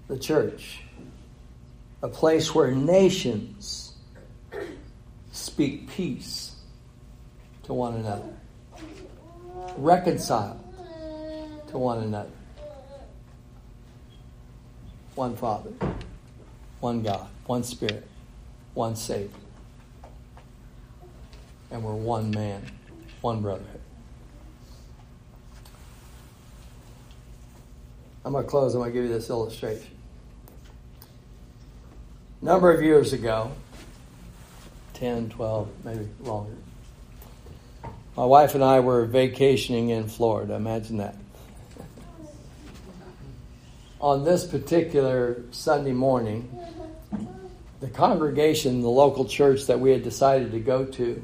The 0.09 0.19
church, 0.19 0.81
a 2.03 2.09
place 2.09 2.55
where 2.55 2.71
nations 2.71 3.93
speak 5.33 5.89
peace 5.91 6.57
to 7.65 7.75
one 7.75 7.95
another, 7.95 8.35
reconcile 9.77 10.65
to 11.69 11.79
one 11.79 12.03
another 12.03 12.31
one 15.19 15.35
Father, 15.35 15.73
one 16.79 17.03
God, 17.03 17.27
one 17.47 17.65
Spirit, 17.65 18.07
one 18.75 18.95
Savior. 18.95 19.29
And 21.73 21.83
we're 21.83 21.93
one 21.93 22.31
man, 22.31 22.63
one 23.21 23.43
brotherhood. 23.43 23.81
I'm 28.25 28.33
going 28.33 28.45
to 28.45 28.49
close. 28.49 28.75
I'm 28.75 28.81
going 28.81 28.93
to 28.93 28.95
give 28.95 29.09
you 29.09 29.13
this 29.13 29.29
illustration. 29.29 29.98
A 32.41 32.45
number 32.45 32.73
of 32.73 32.83
years 32.83 33.13
ago, 33.13 33.51
10, 34.95 35.31
12, 35.31 35.69
maybe 35.85 36.09
longer, 36.23 36.53
my 38.17 38.25
wife 38.25 38.55
and 38.55 38.65
I 38.65 38.81
were 38.81 39.05
vacationing 39.05 39.91
in 39.91 40.09
Florida. 40.09 40.55
Imagine 40.55 40.99
that 40.99 41.15
on 44.01 44.25
this 44.25 44.47
particular 44.47 45.43
Sunday 45.51 45.93
morning, 45.93 46.49
the 47.81 47.89
congregation, 47.89 48.81
the 48.81 48.89
local 48.89 49.25
church 49.25 49.67
that 49.67 49.81
we 49.81 49.91
had 49.91 50.03
decided 50.03 50.53
to 50.53 50.61
go 50.61 50.85
to, 50.85 51.23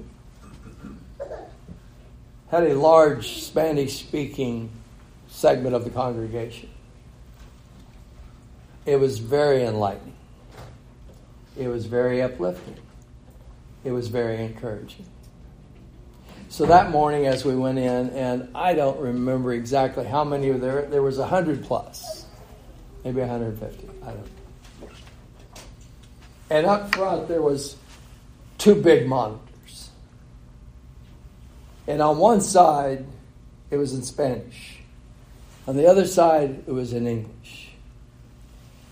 had 2.50 2.64
a 2.64 2.74
large 2.74 3.42
Spanish 3.42 3.98
speaking 3.98 4.70
segment 5.28 5.74
of 5.74 5.84
the 5.84 5.90
congregation. 5.90 6.68
it 8.86 8.96
was 8.96 9.18
very 9.18 9.64
enlightening. 9.64 10.12
It 11.56 11.68
was 11.68 11.86
very 11.86 12.22
uplifting. 12.22 12.76
It 13.84 13.92
was 13.92 14.08
very 14.08 14.42
encouraging. 14.44 15.06
So 16.48 16.66
that 16.66 16.90
morning, 16.90 17.26
as 17.26 17.44
we 17.44 17.54
went 17.56 17.78
in, 17.78 18.10
and 18.10 18.48
I 18.54 18.74
don't 18.74 18.98
remember 19.00 19.52
exactly 19.52 20.04
how 20.04 20.24
many 20.24 20.50
were 20.50 20.58
there. 20.58 20.82
There 20.82 21.02
was 21.02 21.18
hundred 21.18 21.64
plus, 21.64 22.26
maybe 23.04 23.20
150. 23.20 23.88
I 24.02 24.06
don't. 24.06 24.16
know. 24.16 24.88
And 26.50 26.66
up 26.66 26.94
front, 26.94 27.28
there 27.28 27.42
was 27.42 27.76
two 28.58 28.74
big 28.74 29.08
monitors, 29.08 29.90
and 31.86 32.00
on 32.00 32.18
one 32.18 32.40
side, 32.40 33.04
it 33.70 33.76
was 33.76 33.92
in 33.92 34.02
Spanish. 34.02 34.78
On 35.66 35.76
the 35.76 35.86
other 35.86 36.06
side, 36.06 36.62
it 36.66 36.72
was 36.72 36.92
in 36.92 37.06
English. 37.06 37.70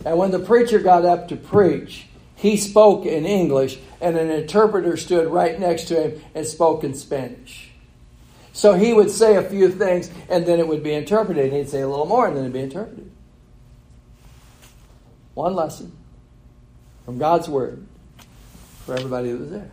And 0.04 0.18
when 0.18 0.30
the 0.30 0.40
preacher 0.40 0.80
got 0.80 1.04
up 1.04 1.28
to 1.28 1.36
preach, 1.36 2.06
he 2.42 2.56
spoke 2.56 3.06
in 3.06 3.24
English, 3.24 3.78
and 4.00 4.16
an 4.16 4.28
interpreter 4.28 4.96
stood 4.96 5.28
right 5.28 5.60
next 5.60 5.84
to 5.84 6.08
him 6.08 6.20
and 6.34 6.44
spoke 6.44 6.82
in 6.82 6.92
Spanish. 6.92 7.70
So 8.52 8.74
he 8.74 8.92
would 8.92 9.12
say 9.12 9.36
a 9.36 9.42
few 9.44 9.68
things, 9.68 10.10
and 10.28 10.44
then 10.44 10.58
it 10.58 10.66
would 10.66 10.82
be 10.82 10.92
interpreted. 10.92 11.44
And 11.44 11.52
he'd 11.52 11.68
say 11.68 11.82
a 11.82 11.88
little 11.88 12.04
more, 12.04 12.26
and 12.26 12.36
then 12.36 12.42
it'd 12.42 12.52
be 12.52 12.58
interpreted. 12.58 13.08
One 15.34 15.54
lesson 15.54 15.92
from 17.04 17.18
God's 17.18 17.48
Word 17.48 17.86
for 18.86 18.96
everybody 18.96 19.30
that 19.30 19.38
was 19.38 19.50
there. 19.50 19.70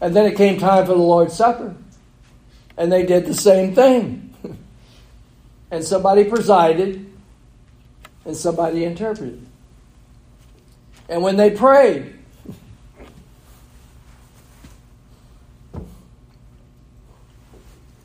And 0.00 0.14
then 0.14 0.26
it 0.26 0.36
came 0.36 0.60
time 0.60 0.86
for 0.86 0.92
the 0.92 0.98
Lord's 0.98 1.34
Supper, 1.34 1.74
and 2.76 2.92
they 2.92 3.04
did 3.04 3.26
the 3.26 3.34
same 3.34 3.74
thing. 3.74 4.32
and 5.72 5.82
somebody 5.82 6.22
presided, 6.22 7.12
and 8.24 8.36
somebody 8.36 8.84
interpreted. 8.84 9.45
And 11.08 11.22
when 11.22 11.36
they 11.36 11.50
prayed, 11.50 12.18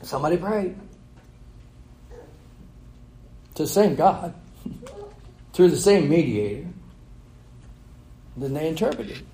somebody 0.02 0.36
prayed 0.36 0.76
to 3.54 3.62
the 3.62 3.68
same 3.68 3.96
God 3.96 4.34
through 5.52 5.70
the 5.70 5.76
same 5.76 6.08
mediator. 6.08 6.68
Then 8.36 8.54
they 8.54 8.68
interpreted. 8.68 9.24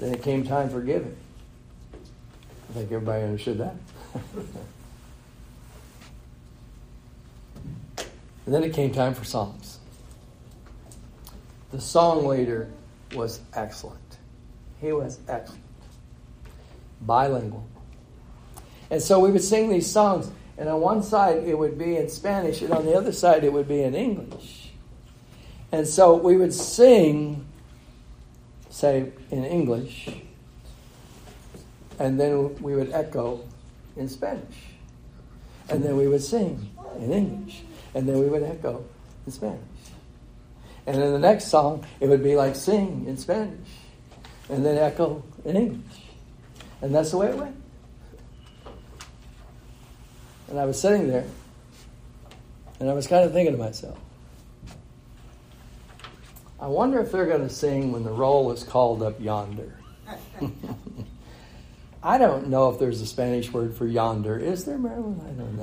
Then 0.00 0.14
it 0.14 0.22
came 0.22 0.44
time 0.44 0.68
for 0.68 0.80
giving. 0.80 1.16
I 1.92 2.72
think 2.72 2.92
everybody 2.92 3.24
understood 3.24 3.58
that. 3.58 3.76
and 8.46 8.54
then 8.54 8.62
it 8.62 8.72
came 8.72 8.92
time 8.92 9.12
for 9.12 9.24
songs. 9.24 9.78
The 11.72 11.80
song 11.80 12.26
leader 12.26 12.70
was 13.14 13.40
excellent. 13.54 14.18
He 14.80 14.92
was 14.92 15.18
excellent. 15.28 15.62
Bilingual. 17.02 17.66
And 18.90 19.02
so 19.02 19.18
we 19.18 19.30
would 19.30 19.42
sing 19.42 19.68
these 19.68 19.90
songs, 19.90 20.30
and 20.56 20.68
on 20.68 20.80
one 20.80 21.02
side 21.02 21.42
it 21.44 21.58
would 21.58 21.76
be 21.76 21.96
in 21.96 22.08
Spanish, 22.08 22.62
and 22.62 22.72
on 22.72 22.86
the 22.86 22.94
other 22.94 23.12
side 23.12 23.42
it 23.42 23.52
would 23.52 23.68
be 23.68 23.82
in 23.82 23.94
English. 23.94 24.70
And 25.72 25.86
so 25.86 26.14
we 26.14 26.36
would 26.36 26.54
sing, 26.54 27.44
say, 28.70 29.12
in 29.32 29.44
English, 29.44 30.08
and 31.98 32.20
then 32.20 32.54
we 32.62 32.76
would 32.76 32.92
echo 32.92 33.40
in 33.96 34.08
Spanish. 34.08 34.56
And 35.68 35.82
then 35.82 35.96
we 35.96 36.06
would 36.06 36.22
sing 36.22 36.70
in 37.00 37.12
English. 37.12 37.62
And 37.96 38.06
then 38.06 38.18
we 38.18 38.26
would 38.26 38.42
echo 38.42 38.84
in 39.24 39.32
Spanish. 39.32 39.58
And 40.86 41.00
then 41.00 41.12
the 41.12 41.18
next 41.18 41.46
song, 41.46 41.86
it 41.98 42.08
would 42.08 42.22
be 42.22 42.36
like 42.36 42.54
sing 42.54 43.06
in 43.08 43.16
Spanish. 43.16 43.70
And 44.50 44.66
then 44.66 44.76
echo 44.76 45.24
in 45.46 45.56
English. 45.56 46.02
And 46.82 46.94
that's 46.94 47.12
the 47.12 47.16
way 47.16 47.28
it 47.28 47.36
went. 47.36 47.56
And 50.48 50.60
I 50.60 50.66
was 50.66 50.78
sitting 50.78 51.08
there, 51.08 51.24
and 52.80 52.90
I 52.90 52.92
was 52.92 53.06
kind 53.06 53.24
of 53.24 53.32
thinking 53.32 53.56
to 53.56 53.58
myself, 53.58 53.98
I 56.60 56.66
wonder 56.66 57.00
if 57.00 57.10
they're 57.10 57.24
going 57.24 57.48
to 57.48 57.52
sing 57.52 57.92
when 57.92 58.04
the 58.04 58.12
roll 58.12 58.52
is 58.52 58.62
called 58.62 59.02
up 59.02 59.18
yonder. 59.18 59.78
I 62.06 62.18
don't 62.18 62.46
know 62.46 62.70
if 62.70 62.78
there's 62.78 63.00
a 63.00 63.06
Spanish 63.06 63.52
word 63.52 63.74
for 63.74 63.84
yonder. 63.84 64.38
Is 64.38 64.64
there, 64.64 64.78
Marilyn? 64.78 65.20
I 65.26 65.32
don't 65.32 65.56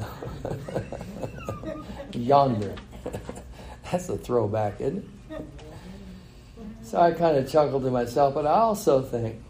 know. 1.71 1.85
yonder. 2.19 2.75
That's 3.89 4.09
a 4.09 4.17
throwback, 4.17 4.81
isn't 4.81 5.09
it? 5.31 5.45
So 6.83 6.99
I 6.99 7.11
kind 7.11 7.37
of 7.37 7.49
chuckled 7.49 7.83
to 7.83 7.91
myself, 7.91 8.33
but 8.33 8.45
I 8.45 8.55
also 8.55 9.01
think, 9.01 9.41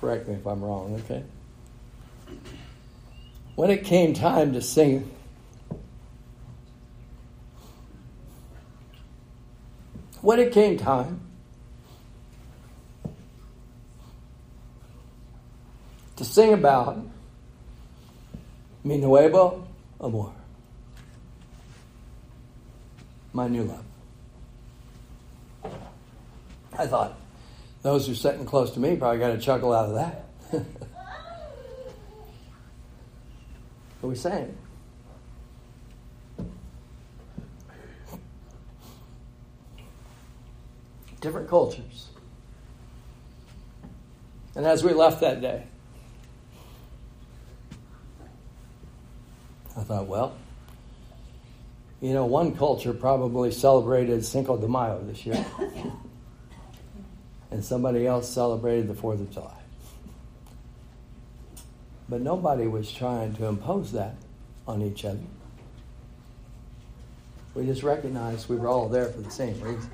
correct 0.00 0.26
me 0.26 0.36
if 0.36 0.46
I'm 0.46 0.64
wrong, 0.64 0.98
okay? 1.04 1.22
When 3.56 3.68
it 3.68 3.84
came 3.84 4.14
time 4.14 4.54
to 4.54 4.62
sing, 4.62 5.14
when 10.22 10.38
it 10.38 10.50
came 10.50 10.78
time 10.78 11.25
to 16.16 16.24
sing 16.24 16.52
about 16.54 16.98
mi 18.82 18.96
nuevo 18.98 19.66
amor, 20.00 20.32
my 23.32 23.48
new 23.48 23.64
love. 23.64 23.84
I 26.78 26.86
thought, 26.86 27.18
those 27.82 28.06
who 28.06 28.12
are 28.12 28.16
sitting 28.16 28.44
close 28.44 28.72
to 28.72 28.80
me 28.80 28.96
probably 28.96 29.18
got 29.18 29.30
a 29.30 29.38
chuckle 29.38 29.72
out 29.72 29.88
of 29.88 29.94
that. 29.94 30.24
what 30.50 30.64
are 34.02 34.08
we 34.08 34.14
saying? 34.14 34.56
Different 41.20 41.48
cultures. 41.48 42.08
And 44.54 44.66
as 44.66 44.84
we 44.84 44.92
left 44.92 45.20
that 45.20 45.40
day, 45.40 45.64
thought, 49.86 50.06
well, 50.06 50.36
you 52.00 52.12
know, 52.12 52.26
one 52.26 52.54
culture 52.56 52.92
probably 52.92 53.52
celebrated 53.52 54.24
Cinco 54.24 54.56
de 54.56 54.68
Mayo 54.68 55.00
this 55.04 55.24
year, 55.24 55.46
and 57.50 57.64
somebody 57.64 58.06
else 58.06 58.28
celebrated 58.28 58.88
the 58.88 58.94
Fourth 58.94 59.20
of 59.20 59.30
July. 59.30 59.52
But 62.08 62.20
nobody 62.20 62.66
was 62.66 62.92
trying 62.92 63.34
to 63.36 63.46
impose 63.46 63.92
that 63.92 64.16
on 64.68 64.82
each 64.82 65.04
other. 65.04 65.18
We 67.54 67.64
just 67.64 67.82
recognized 67.82 68.48
we 68.48 68.56
were 68.56 68.68
all 68.68 68.88
there 68.88 69.06
for 69.06 69.20
the 69.20 69.30
same 69.30 69.58
reason. 69.60 69.90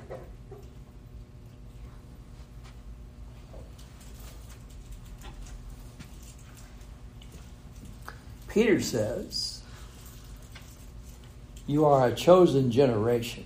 Peter 8.49 8.79
says, 8.81 9.52
you 11.65 11.85
are 11.85 12.07
a 12.07 12.15
chosen 12.15 12.71
generation. 12.71 13.45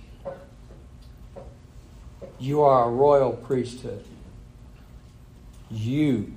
You 2.38 2.62
are 2.62 2.88
a 2.88 2.90
royal 2.90 3.32
priesthood. 3.32 4.04
You 5.70 6.32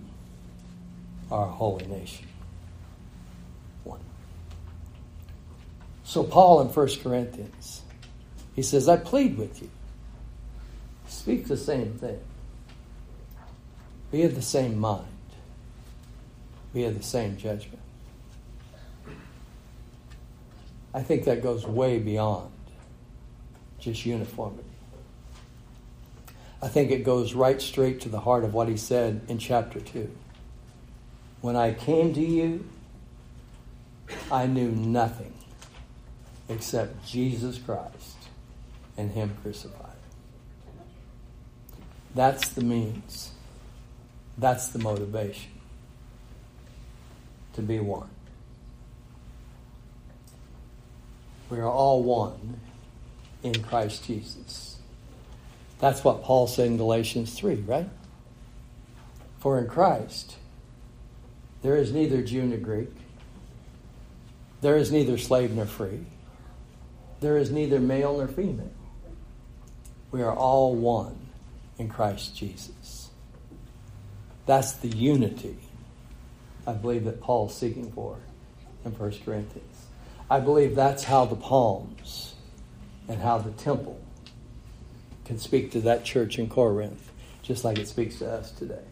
are 1.31 1.45
a 1.45 1.51
holy 1.51 1.85
nation. 1.85 2.27
One. 3.83 3.99
So, 6.03 6.23
Paul 6.23 6.61
in 6.61 6.67
1 6.67 6.87
Corinthians, 7.01 7.81
he 8.55 8.61
says, 8.61 8.89
I 8.89 8.97
plead 8.97 9.37
with 9.37 9.61
you. 9.61 9.69
Speak 11.07 11.47
the 11.47 11.57
same 11.57 11.93
thing. 11.93 12.19
Be 14.11 14.23
of 14.23 14.35
the 14.35 14.41
same 14.41 14.77
mind. 14.77 15.05
Be 16.73 16.83
of 16.85 16.97
the 16.97 17.03
same 17.03 17.37
judgment. 17.37 17.80
I 20.93 21.01
think 21.01 21.25
that 21.25 21.41
goes 21.41 21.65
way 21.65 21.99
beyond 21.99 22.51
just 23.79 24.05
uniformity. 24.05 24.67
I 26.61 26.67
think 26.67 26.91
it 26.91 27.03
goes 27.03 27.33
right 27.33 27.61
straight 27.61 28.01
to 28.01 28.09
the 28.09 28.19
heart 28.19 28.43
of 28.43 28.53
what 28.53 28.67
he 28.67 28.77
said 28.77 29.21
in 29.27 29.39
chapter 29.39 29.79
2. 29.79 30.11
When 31.41 31.55
I 31.55 31.73
came 31.73 32.13
to 32.13 32.21
you, 32.21 32.69
I 34.31 34.45
knew 34.45 34.69
nothing 34.69 35.33
except 36.49 37.05
Jesus 37.07 37.57
Christ 37.57 38.17
and 38.97 39.11
Him 39.11 39.35
crucified. 39.41 39.87
That's 42.13 42.49
the 42.49 42.61
means, 42.61 43.31
that's 44.37 44.67
the 44.67 44.79
motivation. 44.79 45.51
to 47.53 47.61
be 47.61 47.79
one. 47.79 48.09
We 51.51 51.59
are 51.59 51.69
all 51.69 52.01
one 52.01 52.61
in 53.43 53.61
Christ 53.61 54.05
Jesus. 54.05 54.77
That's 55.79 56.01
what 56.01 56.23
Paul 56.23 56.47
said 56.47 56.67
in 56.67 56.77
Galatians 56.77 57.33
3, 57.37 57.55
right? 57.55 57.89
For 59.39 59.59
in 59.59 59.67
Christ, 59.67 60.37
there 61.61 61.75
is 61.75 61.91
neither 61.91 62.21
Jew 62.21 62.43
nor 62.43 62.57
Greek, 62.57 62.93
there 64.61 64.77
is 64.77 64.93
neither 64.93 65.17
slave 65.17 65.51
nor 65.51 65.65
free, 65.65 66.05
there 67.19 67.37
is 67.37 67.51
neither 67.51 67.81
male 67.81 68.15
nor 68.15 68.29
female. 68.29 68.71
We 70.11 70.21
are 70.21 70.33
all 70.33 70.73
one 70.73 71.17
in 71.77 71.89
Christ 71.89 72.33
Jesus. 72.33 73.09
That's 74.45 74.71
the 74.73 74.87
unity 74.87 75.57
I 76.65 76.71
believe 76.73 77.03
that 77.03 77.19
Paul's 77.19 77.57
seeking 77.57 77.91
for 77.91 78.19
in 78.85 78.91
1 78.91 79.11
Corinthians. 79.25 79.70
I 80.31 80.39
believe 80.39 80.75
that's 80.75 81.03
how 81.03 81.25
the 81.25 81.35
palms 81.35 82.35
and 83.09 83.19
how 83.19 83.39
the 83.39 83.51
temple 83.51 83.99
can 85.25 85.37
speak 85.37 85.71
to 85.71 85.81
that 85.81 86.05
church 86.05 86.39
in 86.39 86.47
Corinth, 86.47 87.11
just 87.41 87.65
like 87.65 87.77
it 87.77 87.89
speaks 87.89 88.19
to 88.19 88.31
us 88.31 88.49
today. 88.51 88.85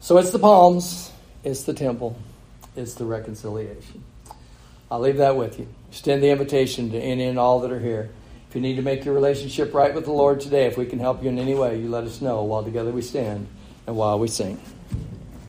So 0.00 0.18
it's 0.18 0.32
the 0.32 0.40
palms, 0.40 1.12
it's 1.44 1.62
the 1.62 1.72
temple, 1.72 2.18
it's 2.74 2.94
the 2.94 3.04
reconciliation. 3.04 4.02
I'll 4.90 4.98
leave 4.98 5.18
that 5.18 5.36
with 5.36 5.60
you. 5.60 5.68
Extend 5.90 6.20
the 6.20 6.30
invitation 6.30 6.90
to 6.90 6.98
any 6.98 7.26
and 7.26 7.38
all 7.38 7.60
that 7.60 7.70
are 7.70 7.78
here. 7.78 8.10
If 8.48 8.56
you 8.56 8.60
need 8.60 8.74
to 8.74 8.82
make 8.82 9.04
your 9.04 9.14
relationship 9.14 9.72
right 9.72 9.94
with 9.94 10.04
the 10.04 10.12
Lord 10.12 10.40
today, 10.40 10.66
if 10.66 10.76
we 10.76 10.86
can 10.86 10.98
help 10.98 11.22
you 11.22 11.28
in 11.28 11.38
any 11.38 11.54
way, 11.54 11.78
you 11.80 11.88
let 11.88 12.02
us 12.02 12.20
know 12.20 12.42
while 12.42 12.64
together 12.64 12.90
we 12.90 13.02
stand 13.02 13.46
and 13.86 13.94
while 13.94 14.18
we 14.18 14.26
sing. 14.26 14.60